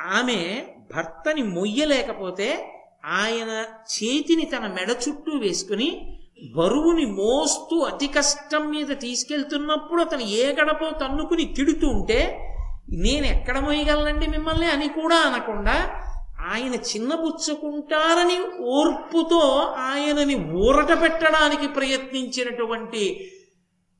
ఆమె 0.02 0.66
భర్తని 0.96 1.44
మొయ్యలేకపోతే 1.44 2.80
ఆయన 3.06 3.66
చేతిని 3.94 4.46
తన 4.46 4.68
మెడ 4.68 4.90
చుట్టూ 4.90 5.32
వేసుకుని 5.32 6.20
బరువుని 6.56 7.06
మోస్తూ 7.06 7.80
అతి 7.80 8.08
కష్టం 8.08 8.72
మీద 8.72 8.88
తీసుకెళ్తున్నప్పుడు 8.88 10.02
అతను 10.02 10.22
ఏ 10.22 10.54
గడపో 10.54 10.90
తన్నుకుని 10.90 11.46
తిడుతూ 11.46 11.88
ఉంటే 11.88 12.50
నేను 12.90 13.26
ఎక్కడ 13.26 13.60
మోయగలనండి 13.60 14.28
మిమ్మల్ని? 14.28 14.68
అని 14.68 14.88
కూడా 14.88 15.16
అనకుండా 15.16 16.03
ఆయన 16.52 16.76
చిన్నబుచ్చుకుంటారని 16.76 18.40
ఓర్పుతో 18.60 19.40
ఆయనని 19.78 20.36
ఊరట 20.36 21.02
పెట్టడానికి 21.02 21.68
ప్రయత్నించినటువంటి 21.68 23.32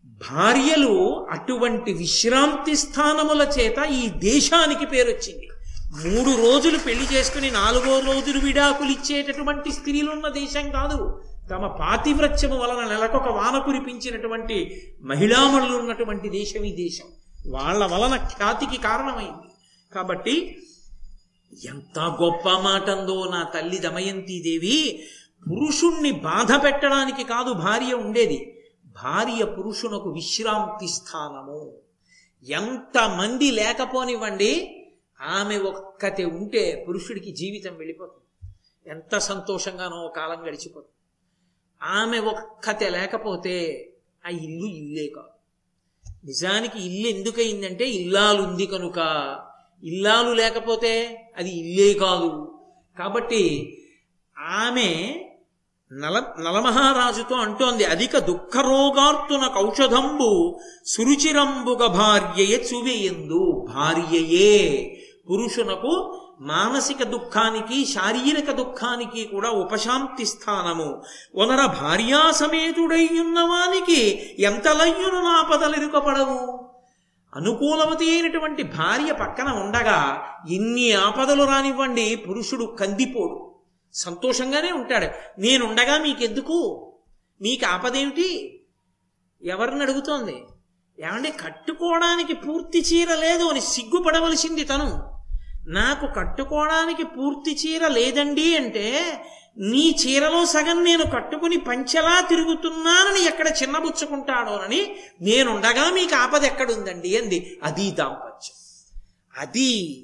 భార్యలు 0.06 1.28
అటువంటి 1.30 1.94
విశ్రాంతి 1.94 2.76
స్థానముల 2.76 3.42
చేత 3.42 3.78
ఈ 3.78 4.10
దేశానికి 4.10 4.86
పేరొచ్చింది. 4.86 5.50
మూడు 6.08 6.48
రోజులు 6.48 6.78
పెళ్ళి 6.78 7.14
చేసుకుని 7.14 7.52
నాలుగో 7.52 8.00
రోజులు 8.00 8.40
విడాకులు 8.40 8.90
ఇచ్చేటటువంటి 8.90 9.72
స్త్రీలున్న 9.72 10.28
దేశం 10.28 10.72
కాదు. 10.72 11.22
తమ 11.52 11.68
పాతివ్రత్యము 11.68 12.58
వలన 12.58 12.88
నెలకొక 12.88 13.28
వాన 13.28 13.58
కురిపించినటువంటి 13.58 14.82
మహిళామణులు 15.04 15.78
ఉన్నటువంటి 15.78 16.30
దేశం 16.30 16.64
ఈ 16.64 16.76
దేశం. 16.76 17.06
వాళ్ళ 17.48 17.86
వలన 17.86 18.16
ఖ్యాతికి 18.16 18.78
కారణమైంది. 18.78 19.50
కాబట్టి 19.96 20.58
ఎంత 21.66 22.00
గొప్ప 22.00 22.50
మాటందో 22.50 23.26
నా 23.26 23.44
తల్లి 23.44 23.78
దమయంతీదేవి. 23.78 25.04
పురుషుణ్ణి 25.52 26.12
బాధ 26.12 26.64
పెట్టడానికి 26.64 27.24
కాదు 27.24 27.54
భార్య 27.54 27.94
ఉండేది. 27.94 28.64
భార్య 29.04 29.46
పురుషునకు 29.46 30.10
విశ్రాంతి 30.10 30.88
స్థానము. 30.88 31.80
ఎంతమంది 32.44 33.52
లేకపోనివ్వండి 33.52 34.80
ఆమె 35.22 35.58
ఒక్కతే 35.58 36.26
ఉంటే 36.26 36.86
పురుషుడికి 36.88 37.32
జీవితం 37.32 37.76
వెళ్ళిపోతుంది. 37.76 38.52
ఎంత 38.90 39.18
సంతోషంగానో 39.18 40.08
కాలం 40.08 40.48
గడిచిపోతుంది. 40.48 40.90
ఆమె 41.84 42.20
ఒక్కతే 42.20 42.90
లేకపోతే 42.90 43.88
ఆ 44.26 44.30
ఇల్లు 44.30 44.66
ఇల్లే 44.66 45.08
కాదు. 45.08 45.34
నిజానికి 46.26 46.80
ఇల్లు 46.80 47.08
ఎందుకయిందంటే 47.08 47.90
ఇల్లాలుంది 47.90 48.66
కనుక 48.66 49.00
ఇల్లాలు 49.84 50.34
లేకపోతే 50.34 51.24
అది 51.38 51.50
ఇల్లే 51.50 51.94
కాదు. 51.94 52.62
కాబట్టి 53.00 53.74
ఆమె 54.40 55.16
నల 55.94 56.24
నలమహారాజుతో 56.40 57.36
అంటోంది 57.36 57.86
అధిక 57.86 58.18
దుఃఖరోగార్తున 58.18 59.48
కౌషధంబు 59.48 60.60
సురుచిరంబుగ 60.86 61.86
భార్యయే 61.88 62.66
చువేయందు 62.74 63.68
భార్యయే 63.76 64.52
పురుషునకు 65.30 66.20
మానసిక 66.42 67.04
దుఃఖానికి 67.04 67.86
శారీరక 67.86 68.52
దుఃఖానికి 68.52 69.26
కూడా 69.26 69.50
ఉపశాంతి 69.50 70.26
స్థానము. 70.26 71.04
వనర 71.36 71.66
భార్యా 71.66 72.32
ఉన్నవానికి 73.22 74.02
ఎంతలయ్యును 74.40 75.22
నాపదలెరుకపడవు 75.24 76.73
అనుకూలవతి 77.36 78.12
అయినటువంటి 78.12 78.64
భార్య 78.64 79.14
పక్కన 79.14 79.48
ఉండగా 79.48 80.26
ఎన్ని 80.52 80.94
ఆపదలు 80.94 81.44
రానివ్వండి 81.44 82.16
పురుషుడు 82.16 82.78
కందిపోడు. 82.80 83.56
సంతోషంగానే 83.94 84.72
ఉంటాడు. 84.72 85.08
నేనుండగా 85.42 85.98
మీకెందుకు? 85.98 86.90
మీకు 87.42 87.66
ఆపదేమిటి? 87.66 88.60
ఎవరిని 89.44 89.82
అడుగుతోంది? 89.82 90.44
ఏమంటే 91.00 91.32
కట్టుకోవడానికి 91.32 92.34
పూర్తి 92.34 92.80
చీర 92.80 93.16
లేదు 93.16 93.44
అని 93.44 93.62
సిగ్గుపడవలసింది 93.62 94.64
తను. 94.64 95.14
నాకు 95.68 96.08
కట్టుకోవడానికి 96.08 97.04
పూర్తి 97.04 97.58
చీర 97.66 97.88
లేదండి 97.88 98.58
అంటే 98.58 99.04
నీ 99.58 99.96
చీరలో 100.02 100.46
సగం 100.46 100.84
నేను 100.84 101.04
కట్టుకుని 101.04 101.58
పంచెలా 101.58 102.22
తిరుగుతున్నానని 102.22 103.26
ఎక్కడ 103.26 103.48
చిన్నబుచ్చుకుంటాడోనని 103.48 104.96
నేనుండగా 105.22 105.92
మీకు 105.92 106.16
ఆపద 106.16 106.44
ఎక్కడుందండి 106.44 107.18
అంది. 107.18 107.60
అది 107.64 107.92
దాంపత్యం. 107.92 108.56
అది 109.38 110.04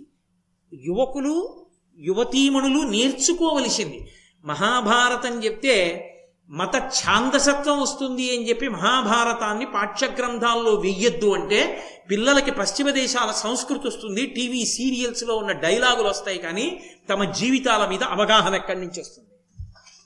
యువకులు 0.74 1.66
యువతీమణులు 2.00 2.88
నేర్చుకోవలసింది. 2.88 4.12
మహాభారతం 4.46 5.44
చెప్తే 5.44 6.06
మత 6.50 6.76
ఛాందసత్వం 6.76 7.82
వస్తుంది 7.82 8.38
అని 8.38 8.50
చెప్పి 8.50 8.68
మహాభారతాన్ని 8.70 9.66
పాఠ్యగ్రంథాల్లో 9.66 10.74
వెయ్యొద్దు 10.74 11.34
అంటే 11.34 11.84
పిల్లలకి 12.12 12.52
పశ్చిమ 12.52 12.90
దేశాల 12.90 13.32
సంస్కృతి 13.32 13.88
వస్తుంది 13.88 14.26
టీవీ 14.26 14.66
సీరియల్స్లో 14.66 15.36
ఉన్న 15.36 15.52
డైలాగులు 15.52 16.08
వస్తాయి 16.08 16.38
కానీ 16.38 16.84
తమ 17.10 17.24
జీవితాల 17.24 17.90
మీద 17.90 18.04
అవగాహన 18.04 18.56
ఎక్కడి 18.56 18.80
నుంచి 18.80 19.02
వస్తుంది? 19.02 19.29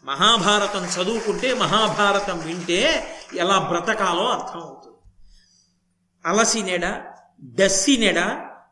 మహాభారతం 0.06 0.84
చదువుకుంటే 0.86 1.54
మహాభారతం 1.54 2.40
వింటే 2.40 2.80
ఎలా 3.34 3.58
బ్రతకాలో 3.60 4.26
అర్థమవుతుంది 4.28 4.98
అలసినెడ 6.26 6.86
డస్సినెడ 7.42 8.20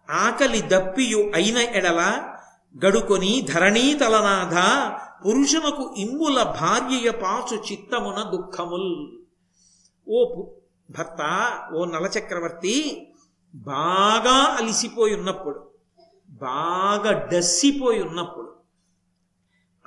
ఆకలి 0.10 0.62
దప్పియు 0.62 1.32
అయిన 1.36 1.58
ఎడల 1.58 2.02
గడుకొని 2.84 3.42
ధరణీ 3.54 3.94
తలనాథ 3.94 4.56
పురుషునకు 5.26 5.96
ఇమ్ముల 5.98 6.44
భార్యయ 6.44 7.10
పాచు 7.12 7.72
చిత్తమున 7.72 8.24
దుఃఖముల్. 8.24 8.92
ఓ 10.08 10.26
పు- 10.26 10.48
భర్త 10.92 11.22
ఓ 11.74 11.86
నలచక్రవర్తి 11.86 13.08
బాగా 13.56 14.32
అలిసిపోయి 14.32 15.16
ఉన్నప్పుడు 15.16 15.60
బాగా 16.30 17.12
డస్సిపోయి 17.12 18.02
ఉన్నప్పుడు 18.02 18.51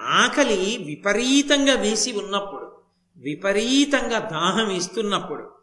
ఆకలి 0.04 0.84
విపరీతంగా 0.86 1.74
వేసి 1.74 2.12
ఉన్నప్పుడు 2.12 2.72
విపరీతంగా 3.16 4.18
దాహం 4.18 4.70
ఇస్తున్నప్పుడు 4.70 5.54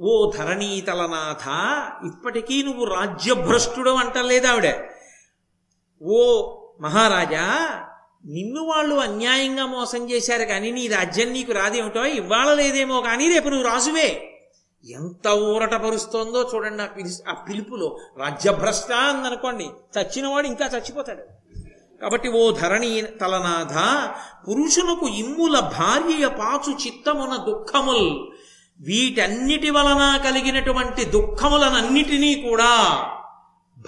ఓ 0.00 0.32
ధరణీతలనాథ 0.36 1.48
ఇప్పటికీ 2.06 2.62
నువ్వు 2.62 2.84
రాజ్యభ్రష్టుడు 2.84 3.90
అంటలేదు 3.90 4.46
ఆవిడ. 4.46 4.74
ఓ 6.02 6.18
మహారాజా 6.80 7.80
నిన్ను 8.26 8.62
వాళ్ళు 8.64 8.94
అన్యాయంగా 8.94 9.66
మోసం 9.66 10.10
చేశారు 10.10 10.44
కానీ 10.44 10.70
నీ 10.70 10.86
రాజ్యం 10.86 11.32
నీకు 11.32 11.52
రాదేమిటో 11.52 12.04
ఇవ్వాల 12.04 12.54
లేదేమో 12.54 13.00
కానీ 13.00 13.28
రేపు 13.28 13.48
నువ్వు 13.48 13.68
రాజువే. 13.68 14.32
ఎంత 14.90 15.28
ఊరట 15.28 15.74
పరుస్తోందో 15.74 16.50
చూడండి 16.54 16.82
ఆ 16.82 16.88
ఆ 17.30 17.34
పిలుపులో. 17.34 17.98
రాజ్యభ్రష్ట 18.16 18.92
అందనుకోండి 18.92 19.64
చచ్చినవాడు 19.64 20.46
ఇంకా 20.46 20.66
చచ్చిపోతాడు. 20.66 21.22
కాబట్టి 22.00 22.28
ఓ 22.28 22.50
ధరణి 22.50 23.02
తలనాథ 23.02 23.74
పురుషునకు 24.48 25.08
ఇమ్ముల 25.08 25.60
భార్య 25.60 26.26
పాచు 26.26 26.72
చిత్తమున 26.86 27.36
దుఃఖముల్. 27.36 28.08
వీటన్నిటి 28.80 29.70
వలన 29.70 30.20
కలిగినటువంటి 30.24 31.04
దుఃఖములనన్నిటినీ 31.04 32.34
కూడా 32.34 32.72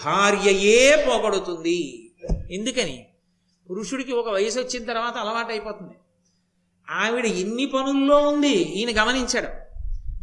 భార్యయే 0.05 1.05
పోగొడుతుంది. 1.09 2.11
ఎందుకని? 2.51 3.07
పురుషుడికి 3.68 4.12
ఒక 4.12 4.29
వయసు 4.29 4.59
వచ్చిన 4.59 4.85
తర్వాత 4.85 5.16
అలవాటు 5.16 5.49
అయిపోతుంది 5.49 5.97
ఆవిడ 6.90 7.27
ఎన్ని 7.27 7.66
పనుల్లో 7.66 8.18
ఉంది? 8.29 8.57
ఈయన 8.79 9.03
గమనించాడు. 9.03 9.51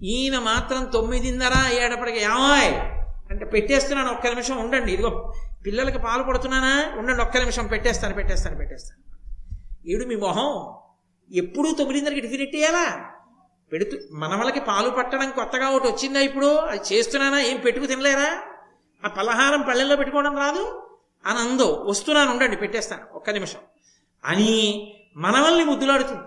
ఈయన 0.04 0.40
మాత్రం 0.40 0.86
తొమ్మిదిన్నర 0.86 1.54
అయ్యేటప్పటికి 1.54 2.20
ఏమాయ్! 2.20 2.72
అంటే 3.32 3.46
పెట్టేస్తున్నాను 3.46 4.12
ఒక్క 4.12 4.28
నిమిషం 4.28 4.58
ఉండండి 4.58 4.94
ఇదిగో. 4.94 5.34
పిల్లలకి 5.66 6.00
పాలు 6.00 6.24
పడుతున్నానా? 6.24 6.92
ఉండండి 6.96 7.22
ఒక్క 7.22 7.38
నిమిషం. 7.38 7.68
పెట్టేస్తాను 7.68 8.14
పెట్టేస్తాను 8.14 8.58
పెట్టేస్తాను. 8.58 9.06
ఏడు 9.90 10.06
మీ 10.06 10.16
మొహం. 10.16 10.76
ఎప్పుడూ 11.32 11.72
తొమ్మిదిన్నరకి 11.72 12.22
టిఫిన్ 12.22 12.42
ఎట్టేయాలా? 12.42 13.12
పెడుతూ 13.72 13.98
మనవలకి 14.12 14.60
పాలు 14.60 14.90
పట్టడం 14.90 15.32
కొత్తగా 15.32 15.70
ఒకటి 15.70 15.88
వచ్చిందా 15.88 16.20
ఇప్పుడు? 16.20 16.56
అది 16.56 16.94
చేస్తున్నానా? 16.94 17.42
ఏం 17.42 17.58
పెట్టుకు 17.58 17.86
తినలేరా? 17.86 18.44
ఆ 19.06 19.08
పలహారం 19.08 19.62
పళ్ళెల్లో 19.62 19.96
పెట్టుకోవడం 19.96 20.38
రాదు? 20.38 20.82
అని 21.26 21.40
అందో 21.40 21.86
వస్తున్నాను 21.88 22.32
ఉండండి 22.32 22.56
పెట్టేస్తాను 22.56 23.06
ఒక్క 23.14 23.30
నిమిషం. 23.30 23.60
అని 24.26 24.94
మనవల్ని 25.16 25.64
ముద్దులాడుతుంది. 25.64 26.22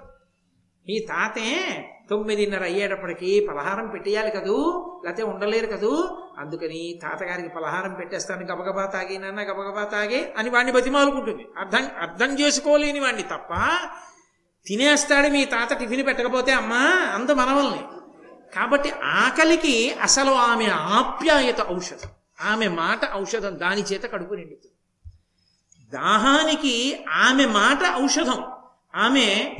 ఈ 0.93 1.07
తాతే 1.07 1.85
తొమ్మిదిన్నర 2.11 2.63
అయ్యేటప్పటికి 2.63 3.47
పలహారం 3.51 3.87
పెట్టేయాలి 3.87 4.31
కదూ? 4.31 4.57
లేకపోతే 5.05 5.23
ఉండలేరు 5.23 5.67
కదూ? 5.67 6.19
అందుకని 6.39 7.01
తాతగారికి 7.03 7.49
పలహారం 7.49 7.95
పెట్టేస్తాను 7.95 8.47
గబగబా 8.47 8.87
తాగినన్న 8.87 9.43
గబగబా 9.43 9.85
తాగే 9.85 10.35
అని 10.39 10.51
వాడిని 10.51 10.73
బతిమాలుకుంటుంది. 10.73 11.47
అర్థం 11.59 11.89
అర్థం 11.99 12.39
చేసుకోలేని 12.39 13.01
వాడిని 13.01 13.23
తప్ప 13.23 13.79
తినేస్తాడు 14.67 15.29
మీ 15.29 15.45
తాత 15.45 15.79
టిఫిన్ 15.79 16.07
పెట్టకపోతే 16.07 16.53
అమ్మా 16.53 16.81
అంత 17.15 17.31
మనవల్ని. 17.31 17.85
కాబట్టి 18.55 18.91
ఆకలికి 18.91 19.93
అసలు 19.93 20.31
ఆమె 20.31 20.67
ఆప్యాయత 20.67 21.69
ఔషధం. 21.69 22.09
ఆమె 22.41 22.69
మాట 22.69 23.15
ఔషధం 23.15 23.61
దాని 23.61 23.83
చేత 23.83 24.03
కడుపు 24.03 24.35
నిండుతుంది. 24.35 24.75
దాహానికి 25.91 27.05
ఆమె 27.11 27.47
మాట 27.47 28.03
ఔషధం. 28.03 28.45
ఆమె 28.95 29.57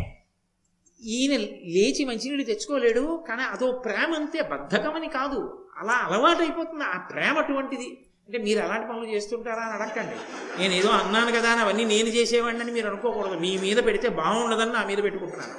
ఈయన 1.03 1.35
లేచి 1.75 2.05
మంచినీళ్ళు 2.05 2.45
తెచ్చుకోలేడు 2.45 3.25
కానీ 3.29 3.43
అదో 3.43 3.73
ప్రేమ 3.73 4.15
అంతే 4.15 4.43
బద్ధకమని 4.43 5.09
కాదు. 5.09 5.67
అలా 5.79 5.93
అలవాటైపోతుంది 5.93 6.85
ఆ 6.85 6.99
ప్రేమ 7.11 7.39
అటువంటిది. 7.39 8.05
అంటే 8.27 8.39
మీరు 8.39 8.61
అలాంటి 8.61 8.89
పనులు 8.89 9.07
చేస్తుంటారా 9.07 9.63
అని 9.63 9.83
అడగండి 9.83 10.17
నేను 10.59 10.73
ఏదో 10.73 10.89
అన్నాను 10.89 11.33
కదా 11.33 11.49
అని 11.51 11.61
అవన్నీ 11.61 11.85
నేను 11.85 12.09
చేసేవాడిని 12.09 12.63
అని 12.63 12.73
మీరు 12.73 12.87
అనుకోకూడదు. 12.87 13.35
మీ 13.35 13.59
మీద 13.59 13.77
పెడితే 13.77 14.09
బాగుండదని 14.09 14.73
నా 14.73 14.85
మీద 14.85 14.99
పెట్టుకుంటున్నాను. 15.03 15.55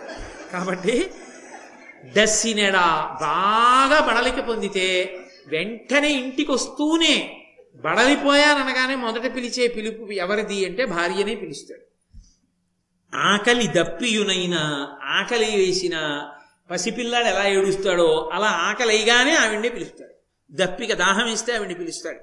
కాబట్టి 0.51 1.11
డస్సినెడా 2.17 3.17
బాగా 3.21 3.99
బడలిక 3.99 4.39
పొందితే 4.47 4.87
వెంటనే 5.47 6.09
ఇంటికి 6.09 6.51
వస్తూనే 6.51 7.35
బడలిపోయాననగానే 7.85 8.95
మొదట 8.95 9.35
పిలిచే 9.35 9.67
పిలుపు 9.67 10.11
ఎవరిది 10.11 10.65
అంటే 10.65 10.85
భార్యనే 10.85 11.35
పిలుస్తాడు. 11.35 11.88
ఆకలి 13.15 13.67
దప్పియునైన 13.67 14.85
ఆకలి 15.03 15.57
వేసిన 15.57 16.25
పసిపిల్లాడు 16.71 17.25
ఎలా 17.25 17.47
ఏడుస్తాడో 17.47 18.29
అలా 18.33 18.47
ఆకలి 18.47 18.89
అయిగానే 18.89 19.35
ఆవిడ్ని 19.35 19.69
పిలుస్తాడు. 19.69 20.13
దప్పిక 20.51 20.93
దాహం 20.93 21.27
ఇస్తే 21.27 21.53
ఆవిడ్ని 21.53 21.75
పిలుస్తాడు. 21.75 22.19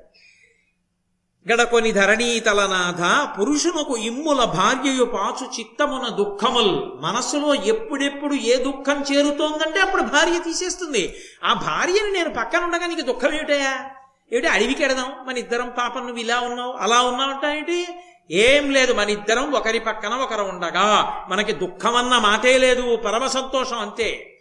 గడకొని 1.53 1.93
ధరణీతలనాథ 1.93 3.29
పురుషునకు 3.39 3.97
ఇమ్ముల 3.97 4.45
భార్యయు 4.45 5.05
పాచు 5.05 5.61
చిత్తమున 5.61 6.09
దుఃఖముల్. 6.09 7.03
మనస్సులో 7.03 7.55
ఎప్పుడెప్పుడు 7.55 8.35
ఏ 8.35 8.57
దుఃఖం 8.57 9.05
చేరుతోందంటే 9.13 9.81
అప్పుడు 9.81 10.03
భార్య 10.03 10.39
తీసేస్తుంది. 10.39 11.15
ఆ 11.45 11.53
భార్యని 11.53 12.13
నేను 12.13 12.31
పక్కన 12.31 12.65
ఉండగా 12.65 12.87
నీకు 12.87 13.01
దుఃఖం 13.01 13.35
ఏమిటయా 13.35 13.91
ఏమిటి 14.33 14.47
అడవికి 14.47 14.85
ఎడదాం? 14.85 15.13
మన 15.27 15.39
ఇద్దరం 15.39 15.73
పాపం 15.79 16.01
నువ్వు 16.01 16.19
ఇలా 16.19 16.41
ఉన్నావు 16.41 16.73
అలా 16.73 17.03
ఉన్నావు 17.03 17.47
ఏంటి 17.47 17.89
ఏం 18.31 18.71
లేదు 18.71 18.93
మన 18.93 19.11
ఇద్దరం 19.11 19.55
ఒకరి 19.55 19.79
పక్కన 19.79 20.15
ఒకరు 20.15 20.43
ఉండగా 20.43 21.17
మనకి 21.29 21.53
దుఃఖమన్న 21.53 22.19
మాటే 22.19 22.59
లేదు 22.59 22.97
పరమ 22.97 23.27
సంతోషం 23.27 23.79
అంతే. 23.79 24.33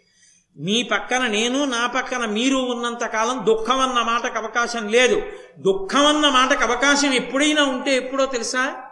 మీ 0.56 0.82
పక్కన 0.82 1.26
నేను 1.26 1.64
నా 1.64 1.86
పక్కన 1.86 2.26
మీరు 2.26 2.56
ఉన్నంత 2.56 3.06
కాలం 3.06 3.46
దుఃఖం 3.46 3.80
అన్న 3.80 4.02
మాటకు 4.02 4.38
అవకాశం 4.38 4.88
లేదు. 4.88 5.22
దుఃఖం 5.58 6.06
అన్న 6.06 6.28
మాటకు 6.28 6.62
అవకాశం 6.62 7.12
ఎప్పుడైనా 7.12 7.64
ఉంటే 7.64 7.96
ఎప్పుడో 7.96 8.26
తెలుసా? 8.26 8.82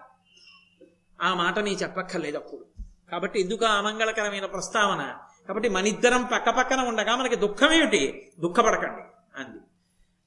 ఆ 1.22 1.35
మాట 1.35 1.59
నీ 1.59 1.70
చెప్పక్కర్లేదు 1.70 2.37
అప్పుడు. 2.37 2.83
కాబట్టి 3.11 3.40
ఎందుకు 3.40 3.64
అమంగళకరమైన 3.64 4.46
ప్రస్తావన. 4.46 5.14
కాబట్టి 5.48 5.68
మనిద్దరం 5.68 6.24
పక్క 6.33 6.50
పక్కన 6.50 6.80
ఉండగా 6.80 7.16
మనకి 7.16 7.37
దుఃఖం 7.37 7.72
ఏమిటి? 7.72 8.33
దుఃఖపడకండి. 8.40 9.02
అంది. 9.40 9.59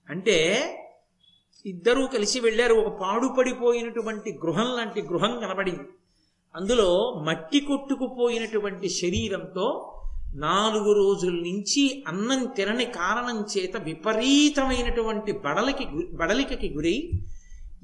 అంటే 0.10 0.74
ఇద్దరూ 1.68 2.08
కలిసి 2.08 2.40
వెళ్ళారు. 2.40 2.74
ఒక 2.74 2.92
పాడుపడిపోయినటువంటి 3.02 4.32
గృహం 4.46 4.70
లాంటి 4.78 5.02
గృహం 5.02 5.40
కనబడింది. 5.40 5.86
అందులో 6.56 6.90
మట్టి 7.28 7.60
కొట్టుకుపోయినటువంటి 7.60 8.90
శరీరంతో 8.90 9.68
నాలుగు 10.36 10.92
రోజుల 10.94 11.32
నుంచి 11.32 12.04
అన్నం 12.08 12.46
తినని 12.46 12.86
కారణం 12.86 13.46
చేత 13.52 13.78
విపరీతమైనటువంటి 13.78 15.32
బడలికి 15.32 15.86
బడలికకి 16.14 16.70
గురై 16.70 16.98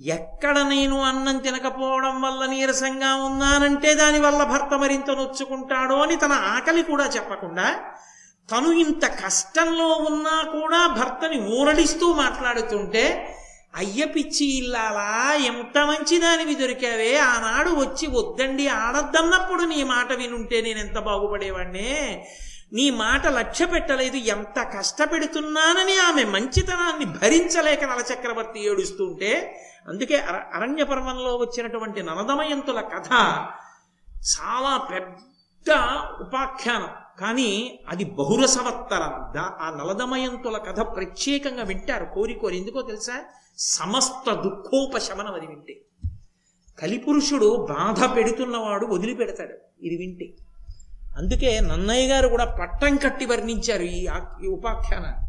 ఎక్కడ 0.05 0.59
నేను 0.59 1.01
అన్నం 1.01 1.37
తినకపోవడం 1.37 2.15
వల్ల 2.21 2.45
నీరసంగా 2.45 3.11
ఉన్నానంటే 3.15 3.93
దానివల్ల 3.93 4.43
భర్త 4.43 4.73
మరింత 4.73 5.11
నొచ్చుకుంటాడో 5.11 5.97
అని 6.01 6.15
తన 6.15 6.31
ఆకలి 6.31 6.83
కూడా 6.83 7.05
చెప్పకుండా 7.07 7.67
తను 8.49 8.71
ఇంత 8.71 9.05
కష్టంలో 9.25 9.89
ఉన్నా 10.09 10.37
కూడా 10.51 10.87
భర్తని 10.87 11.37
ఊరడిస్తూ 11.59 12.13
మాట్లాడుతుంటే 12.13 13.05
అయ్య 13.77 14.05
పిచ్చి 14.05 14.45
ఇల్లాలా 14.45 15.33
ఎంత 15.33 15.77
మంచిదానివి 15.77 16.55
దొరికావే? 16.55 17.17
ఆనాడు 17.17 17.69
వచ్చి 17.69 18.07
వద్దండి 18.07 18.67
ఆడద్దన్నప్పుడు 18.67 19.63
నీ 19.63 19.83
మాట 19.83 20.13
వినుంటే 20.13 20.61
నేను 20.61 20.79
ఎంత 20.79 20.99
బాగుపడేవాడినే 20.99 22.27
నీ 22.73 22.89
మాట 22.91 23.27
లక్ష్య 23.27 23.65
పెట్టలేదు 23.65 24.15
ఎంత 24.15 24.59
కష్టపెడుతున్నానని 24.77 25.97
ఆమె 25.97 26.23
మంచితనాన్ని 26.23 27.05
భరించలేక 27.05 27.83
నలచక్రవర్తి 27.83 28.59
ఏడుస్తుంటే 28.59 29.31
అందుకే 29.87 30.17
అర 30.19 30.35
అరణ్య 30.53 30.83
పర్వంలో 30.83 31.35
వచ్చినటువంటి 31.35 32.03
నలదమయంతుల 32.03 32.81
కథ 32.81 33.11
చాలా 34.37 34.77
పెద్ద 34.77 35.71
ఉపాఖ్యానం. 36.21 37.02
కానీ 37.19 37.79
అది 37.89 38.03
బహురసవత్తరం 38.03 39.39
ఆ 39.39 39.83
నలదమయంతుల 39.83 40.57
కథ 40.57 40.79
ప్రత్యేకంగా 40.79 41.63
వింటారు. 41.63 42.05
కోరి 42.05 42.33
కోరి. 42.33 42.57
ఎందుకో 42.57 42.81
తెలుసా? 42.81 43.23
సమస్త 43.57 44.33
దుఃఖోపశమనం 44.33 45.33
అది 45.33 45.47
వింటే. 45.47 45.81
కలిపురుషుడు 46.81 47.67
బాధ 47.69 48.15
పెడుతున్నవాడు 48.15 48.85
వదిలిపెడతాడు. 48.85 49.85
ఇది 49.85 49.97
వింటే. 49.97 50.33
అందుకే 51.17 51.59
నన్నయ్య 51.59 52.07
గారు 52.07 52.27
కూడా 52.27 52.45
పట్టం 52.45 52.95
కట్టి 52.95 53.25
వర్ణించారు 53.25 53.81
ఈ 53.81 54.07
ఈ 54.43 54.47
ఉపాఖ్యానాన్ని. 54.47 55.23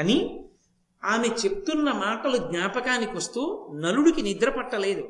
అని 0.00 0.44
ఆమె 1.04 1.28
చెప్తున్న 1.28 1.92
మాటలు 1.92 2.36
జ్ఞాపకానికి 2.36 3.16
వస్తూ 3.16 3.70
నలుడికి 3.74 4.22
నిద్ర 4.22 4.50
పట్టలేదు. 4.50 5.08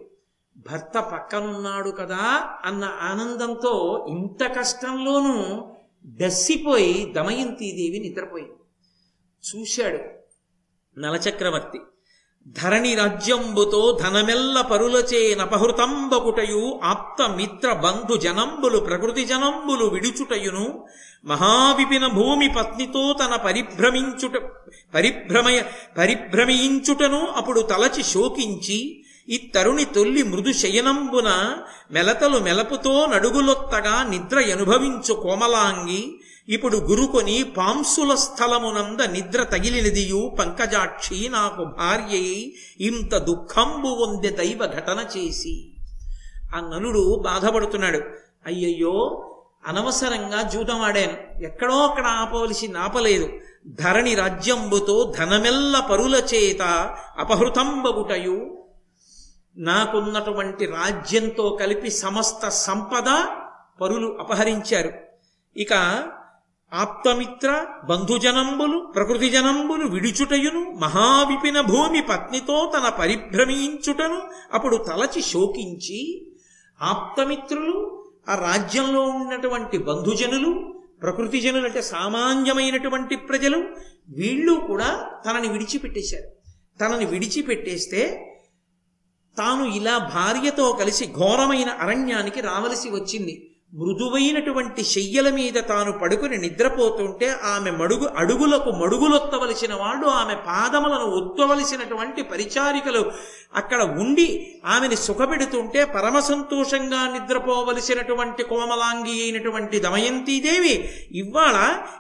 భర్త 0.56 0.98
పక్కనున్నాడు 0.98 1.90
కదా 1.90 2.58
అన్న 2.64 2.84
ఆనందంతో 2.84 4.06
ఇంత 4.08 4.58
కష్టంలోనూ 4.58 5.68
డస్సిపోయి 6.06 7.12
దమయంతీదేవి 7.12 7.98
నిద్రపోయింది. 7.98 8.52
చూశాడు 9.44 9.98
నలచక్రవర్తి. 11.00 11.80
ధరణి 12.48 12.94
రాజ్యంబుతో 12.94 13.98
ధనమెల్ల 14.02 14.60
పరులచే 14.60 15.34
నపహృతంబకుటయు 15.34 16.80
ఆప్త 16.84 17.30
మిత్ర 17.30 17.72
బంధు 17.72 18.16
జనంబులు 18.16 18.78
ప్రకృతి 18.78 19.24
జనంబులు 19.24 19.84
విడుచుటయును 19.84 20.86
మహావిపిన 21.24 22.06
భూమి 22.06 22.48
పత్నితో 22.48 23.12
తన 23.12 23.36
పరిభ్రమించుట 23.36 24.36
పరిభ్రమయ 24.94 25.62
పరిభ్రమించుటను 25.98 27.26
అప్పుడు 27.26 27.60
తలచి 27.60 28.02
శోకించి 28.02 29.03
ఈ 29.30 29.50
తరుణి 29.54 29.84
తొల్లి 29.84 30.22
మృదు 30.22 30.52
శయనంబున 30.52 31.56
మెలతలు 31.90 32.38
మెలపుతో 32.38 33.06
నడుగులొత్తగా 33.06 34.02
నిద్ర 34.02 34.38
అనుభవించు 34.52 35.14
కోమలాంగి 35.14 36.20
ఇప్పుడు 36.48 36.76
గురుకొని 36.76 37.42
పాంసుల 37.56 38.14
స్థలమునంద 38.14 39.00
నిద్ర 39.00 39.42
తగిలినదియు 39.42 40.36
పంకజాక్షి 40.38 41.28
నాకు 41.28 41.64
భార్యయి 41.64 42.54
ఇంత 42.80 43.18
దుఃఖంబు 43.18 43.88
వందె 43.88 44.28
దైవ 44.28 44.66
ఘటన 44.66 45.06
చేసి. 45.16 45.68
ఆ 46.56 46.70
నలుడు 46.74 47.22
బాధపడుతున్నాడు. 47.24 47.98
అయ్యయ్యో 48.46 49.24
అనవసరంగా 49.66 50.42
జూదమాడాను 50.42 51.44
ఎక్కడో 51.44 51.74
అక్కడ 51.74 52.06
ఆపవలసి 52.06 52.68
నాపలేదు. 52.68 53.28
ధరణి 53.66 54.14
రాజ్యంబుతో 54.14 55.14
ధనమెల్ల 55.18 55.80
పరుల 55.90 56.22
చేత 56.34 56.62
అపహృతంబగుటయు 57.18 58.63
నాకున్నటువంటి 59.56 60.66
రాజ్యంతో 60.66 61.56
కలిపి 61.60 61.90
సమస్త 61.90 62.48
సంపద 62.48 63.26
పరులు 63.80 64.16
అపహరించారు. 64.20 64.92
ఇక 65.56 65.72
ఆప్తమిత్ర 66.74 67.66
బంధుజనంబులు 67.88 68.92
ప్రకృతి 68.96 69.30
జనంబులు 69.30 69.88
విడిచుటయును 69.88 70.70
మహావిపిన 70.70 71.60
భూమి 71.60 72.02
పత్నితో 72.02 72.72
తన 72.76 72.88
పరిభ్రమించుటను 72.88 74.22
అప్పుడు 74.52 74.76
తలచి 74.76 75.22
శోకించి 75.22 76.26
ఆప్తమిత్రులు 76.82 78.04
ఆ 78.28 78.34
రాజ్యంలో 78.34 79.02
ఉన్నటువంటి 79.02 79.78
బంధుజనులు 79.78 80.74
ప్రకృతి 81.02 81.40
జనులు 81.40 81.64
అంటే 81.64 81.82
సామాన్యమైనటువంటి 81.82 83.16
ప్రజలు 83.16 83.58
వీళ్ళు 84.08 84.54
కూడా 84.54 85.10
తనని 85.26 85.48
విడిచిపెట్టేశారు. 85.48 86.28
తనని 86.78 87.04
విడిచిపెట్టేస్తే 87.04 88.30
తాను 89.38 89.64
ఇలా 89.64 89.98
భార్యతో 89.98 90.72
కలిసి 90.72 91.06
ఘోరమైన 91.06 91.68
అరణ్యానికి 91.68 92.40
రావలసి 92.40 92.88
వచ్చింది. 92.88 93.53
మృదువైనటువంటి 93.74 94.82
శయ్యల 94.84 95.28
మీద 95.30 95.56
తాను 95.68 95.92
పడుకుని 96.00 96.36
నిద్రపోతుంటే 96.38 97.28
ఆమె 97.52 97.70
మడుగు 97.78 98.06
అడుగులకు 98.16 98.70
మడుగులొత్తవలసిన 98.72 99.72
వాళ్ళు 99.74 100.06
ఆమె 100.18 100.34
పాదములను 100.46 101.06
ఒత్తవలసినటువంటి 101.12 102.22
పరిచారికలు 102.30 103.02
అక్కడ 103.54 103.80
ఉండి 103.98 104.26
ఆమెని 104.66 104.96
సుఖపెడుతుంటే 104.98 105.80
పరమ 105.94 106.18
సంతోషంగా 106.26 107.00
నిద్రపోవలసినటువంటి 107.08 108.44
కోమలాంగి 108.44 109.16
అయినటువంటి 109.22 109.76
దమయంతీదేవి 109.80 110.74
ఇవాళ 111.14 111.56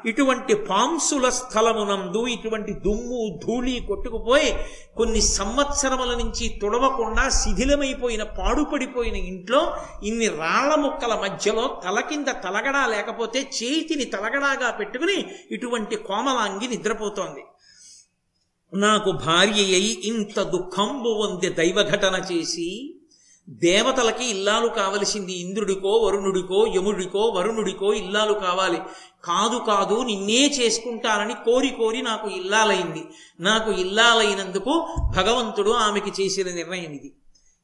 ఇటువంటి 0.06 0.56
పాంసుల 0.68 1.28
స్థలమునందు 1.38 2.22
ఇటువంటి 2.28 2.74
దుమ్ము 2.86 3.22
ధూళి 3.44 3.76
కొట్టుకుపోయి 3.86 4.50
కొన్ని 4.96 5.20
సంవత్సరముల 5.32 6.12
నుంచి 6.14 6.44
తుడవకుండా 6.60 7.26
శిథిలమైపోయిన 7.38 8.22
పాడుపడిపోయిన 8.36 9.16
ఇంట్లో 9.28 9.62
ఇన్ని 10.04 10.28
రాళ్ళ 10.36 10.72
ముక్కల 10.80 11.14
మధ్యలో 11.22 11.63
తల 11.66 12.00
కింద 12.00 12.26
తలగడా 12.26 12.86
లేకపోతే 12.86 13.50
చేతిని 13.62 14.04
తలగడాగా 14.04 14.70
పెట్టుకుని 14.70 15.24
ఇటువంటి 15.50 15.96
కోమలాంగి 15.96 16.68
నిద్రపోతోంది. 16.68 17.44
నాకు 18.74 19.10
భార్య 19.10 19.62
అయి 19.62 20.00
ఇంత 20.04 20.42
దుఃఖంబు 20.42 21.40
దైవ 21.40 21.50
దైవఘటన 21.50 22.22
చేసి 22.32 22.94
దేవతలకి 23.48 24.24
ఇల్లాలు 24.24 24.68
కావలసింది 24.68 25.32
ఇంద్రుడికో 25.32 25.88
వరుణుడికో 25.88 26.66
యముడికో 26.76 27.18
వరుణుడికో 27.18 27.94
ఇల్లాలు 27.94 28.32
కావాలి. 28.32 28.78
కాదు 29.24 29.56
కాదు 29.66 30.02
నిన్నే 30.02 30.46
చేసుకుంటానని 30.46 31.34
కోరి 31.34 31.68
కోరి 31.68 32.02
నాకు 32.02 32.28
ఇల్లాలైంది. 32.28 33.04
నాకు 33.40 33.70
ఇల్లాలైనందుకు 33.72 34.88
భగవంతుడు 35.16 35.70
ఆమెకి 35.70 36.22
చేసిన 36.22 36.50
నిర్ణయం 36.50 36.92
ఇది. 36.92 37.12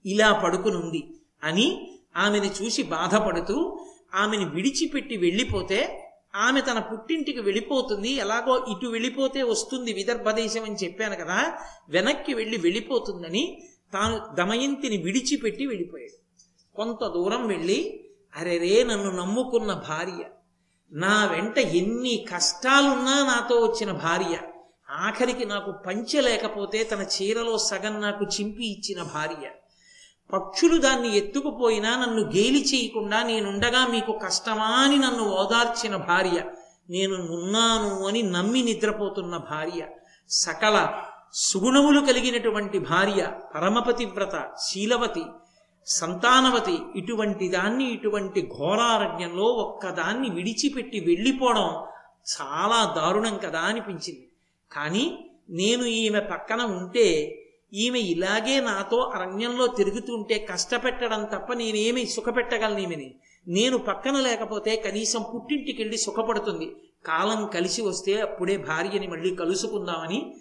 ఇలా 0.06 0.32
పడుకునుంది 0.32 1.14
అని 1.44 1.96
ఆమెను 2.16 2.44
చూసి 2.44 2.82
బాధపడుతూ 2.82 3.86
ఆమెను 4.14 4.50
విడిచిపెట్టి 4.50 5.16
వెళ్ళిపోతే 5.16 6.06
ఆమె 6.34 6.60
తన 6.60 6.78
పుట్టింటికి 6.78 7.40
వెళ్ళిపోతుంది 7.40 8.08
ఎలాగో 8.08 8.64
ఇటు 8.68 8.86
వెళ్ళిపోతే 8.86 9.42
వస్తుంది 9.42 9.92
విదర్భ 9.92 10.30
దేశం 10.30 10.64
అని 10.64 10.74
చెప్పాను 10.74 11.16
కదా 11.16 11.58
వెనక్కి 11.88 12.34
వెళ్ళి 12.34 12.56
వెళ్ళిపోతుందని 12.56 13.62
తాను 13.92 14.34
దమయంతిని 14.34 14.96
విడిచిపెట్టి 14.96 15.66
వెళ్ళిపోయాడు. 15.66 16.16
కొంత 16.74 17.06
దూరం 17.06 17.46
వెళ్ళి 17.46 18.08
అరెరే 18.36 18.84
నన్ను 18.84 19.10
నమ్ముకున్న 19.10 19.72
భార్య 19.72 20.24
నా 20.92 21.26
వెంట 21.26 21.58
ఎన్ని 21.58 22.26
కష్టాలున్నా 22.32 23.24
నాతో 23.24 23.56
వచ్చిన 23.60 23.92
భార్య 23.92 24.40
ఆఖరికి 24.90 25.44
నాకు 25.44 25.72
పంచలేకపోతే 25.86 26.84
తన 26.84 27.00
చీరలో 27.00 27.58
సగం 27.58 28.00
నాకు 28.00 28.24
చింపి 28.24 28.64
ఇచ్చిన 28.64 29.02
భార్య. 29.02 29.50
పక్షులు 30.32 30.76
దాన్ని 30.80 31.16
ఎత్తుకుపోయినా 31.16 32.06
నన్ను 32.06 32.22
గేలి 32.22 32.62
చేయకుండా 32.62 33.22
నేనుండగా 33.22 33.86
మీకు 33.86 34.12
కష్టమా 34.12 34.66
అని 34.66 34.98
నన్ను 34.98 35.24
ఓదార్చిన 35.30 35.96
భార్య. 35.96 36.44
నేను 36.90 37.14
ఉన్నాను 37.14 38.06
అని 38.06 38.22
నమ్మి 38.22 38.62
నిద్రపోతున్న 38.62 39.36
భార్య. 39.36 39.86
సకల 40.30 41.02
సుగుణములు 41.34 42.00
కలిగినటువంటి 42.00 42.78
భార్య 42.78 43.32
పరమపతివ్రత 43.54 44.48
శీలవతి 44.66 45.24
సంతానవతి 45.86 46.78
ఇటువంటి 46.96 47.48
దాన్ని 47.48 47.84
ఇటువంటి 47.84 48.50
ఘోరారణ్యంలో 48.58 49.44
ఒక్కదాన్ని 49.44 50.30
విడిచిపెట్టి 50.30 51.00
వెళ్ళిపోవడం 51.00 51.68
చాలా 52.34 52.94
దారుణం 52.96 53.38
కదా 53.38 53.60
అనిపించింది. 53.60 54.28
కానీ 54.72 55.30
నేను 55.50 55.82
ఈమె 55.82 56.20
పక్కన 56.20 56.62
ఉంటే 56.62 57.06
ఈమె 57.74 57.98
ఇలాగే 57.98 58.61
నాతో 58.61 58.98
అరణ్యంలో 58.98 59.66
తిరుగుతుంటే 59.66 60.38
కష్టపెట్టడం 60.38 61.24
తప్ప 61.24 61.52
నేనేమి 61.52 62.06
సుఖపెట్టగలను 62.06 62.78
ఈమెని. 62.78 63.14
నేను 63.48 63.78
పక్కన 63.78 64.20
లేకపోతే 64.20 64.76
కనీసం 64.76 65.24
పుట్టింటికి 65.35 65.83
వెళ్ళి 65.83 65.98
సుఖపడుతుంది. 65.98 66.76
కాలం 67.06 67.46
కలిసి 67.46 67.83
వస్తే 67.83 68.20
అప్పుడే 68.20 68.56
భార్యని 68.56 69.06
మళ్ళీ 69.06 69.37
కలుసుకుందామని 69.37 70.37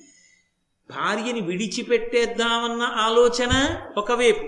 భార్యని 0.89 1.41
విడిచిపెట్టేద్దామన్న 1.41 2.81
ఆలోచన 2.81 3.81
ఒకవైపు. 3.97 4.45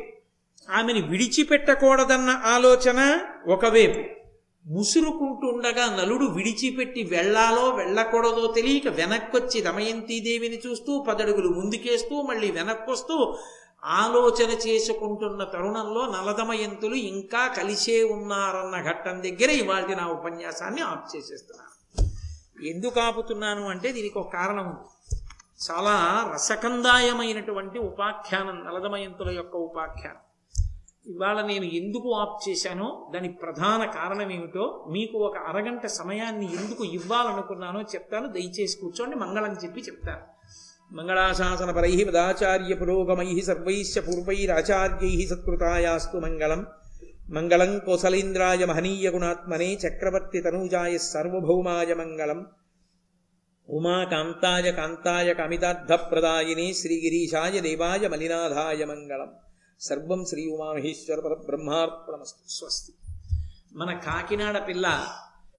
ఆమెని 0.71 1.01
విడిచిపెట్టకూడదన్న 1.01 2.29
ఆలోచన 2.29 3.19
ఒకవైపు. 3.47 4.20
ముసురుకుంటుండగా 4.65 5.95
నలుడు 5.95 6.25
విడిచిపెట్టి 6.25 7.03
వెళ్ళాలో 7.03 7.69
వెళ్ళకూడదో 7.69 8.47
తెలియక 8.47 8.87
వెనక్కొచ్చి 8.87 9.61
దమయంతీదేవిని 9.61 10.61
చూస్తూ 10.67 10.99
పదడుగులు 10.99 11.49
ముందుకేస్తూ 11.49 12.21
మళ్ళీ 12.21 12.51
వెనక్కొస్తూ 12.51 13.37
ఆలోచన 13.83 14.49
చేసుకుంటున్న 14.67 15.43
తరుణంలో 15.43 16.05
నలదమయంతులు 16.05 16.95
ఇంకా 16.95 17.47
కలిసే 17.47 18.03
ఉన్నారన్న 18.03 18.81
ఘట్టం 18.81 19.23
దగ్గర 19.23 19.49
ఇవాళ 19.49 19.85
నా 19.95 20.07
ఉపన్యాసాన్ని 20.07 20.81
ఆఫ్ 20.81 21.15
చేసేస్తున్నాను. 21.15 21.71
ఎందుకు 22.67 22.99
ఆపుతున్నాను 22.99 23.67
అంటే 23.67 23.91
దీనికి 23.91 24.19
ఒక 24.19 24.33
కారణం 24.33 24.65
ఉంది. 24.65 25.17
చాలా 25.69 26.29
రసకందాయమైనటువంటి 26.33 27.79
ఉపాఖ్యానం 27.79 28.65
నలదమయంతుల 28.65 29.29
యొక్క 29.29 29.55
ఉపాఖ్యానం. 29.55 30.30
ఇవాళ 31.07 31.41
నేను 31.41 31.65
ఎందుకు 31.65 32.13
ఆప్ 32.13 32.49
చేశానో 32.49 33.11
దాని 33.13 33.29
ప్రధాన 33.29 33.85
కారణం 33.85 34.31
ఏమిటో 34.31 34.87
మీకు 34.91 35.17
ఒక 35.17 35.37
అరగంట 35.37 35.85
సమయాన్ని 35.85 36.45
ఎందుకు 36.45 36.83
ఇవ్వాలనుకున్నానో 36.83 37.81
చెప్తాను. 37.81 38.27
దయచేసి 38.27 38.77
కూర్చోండి 38.81 39.15
మంగళం 39.15 39.55
చెప్పి 39.63 39.81
చెప్తాను. 39.81 40.21
మంగళాశాసన 40.95 41.71
పరై 41.71 42.05
పదాచార్య 42.07 42.75
పురోగమై 42.75 43.41
సర్వైశ్చ 43.41 43.99
పూర్వైరాచార్యై 43.99 45.27
సత్కృతాయాస్తు 45.27 46.17
మంగళం. 46.17 46.65
మంగళం 47.29 47.79
కోసలేంద్రాయ 47.79 48.65
మహనీయ 48.65 49.09
గుణాత్మనే 49.09 49.73
చక్రవర్తి 49.73 50.41
తనూజాయ 50.41 50.97
సార్వభౌమాయ 50.97 51.93
మంగళం. 51.93 52.45
ఉమాకాంతాయ 53.69 54.71
కాంతాయ 54.71 55.33
కమితార్థప్రదాయిని 55.33 56.73
శ్రీగిరీశాయ 56.73 57.59
దేవాయ 57.59 58.07
మలినాథాయ 58.07 58.85
మంగళం. 58.85 59.31
సర్వం 59.81 60.25
శ్రీ 60.25 60.47
ఉమామహేశ్వర 60.47 61.19
పరబ్రహ్మార్పణమస్తు. 61.19 62.51
స్వస్తి. 62.51 62.93
మన 63.73 63.97
కాకినాడ 63.97 64.67
పిల్ల 64.67 65.17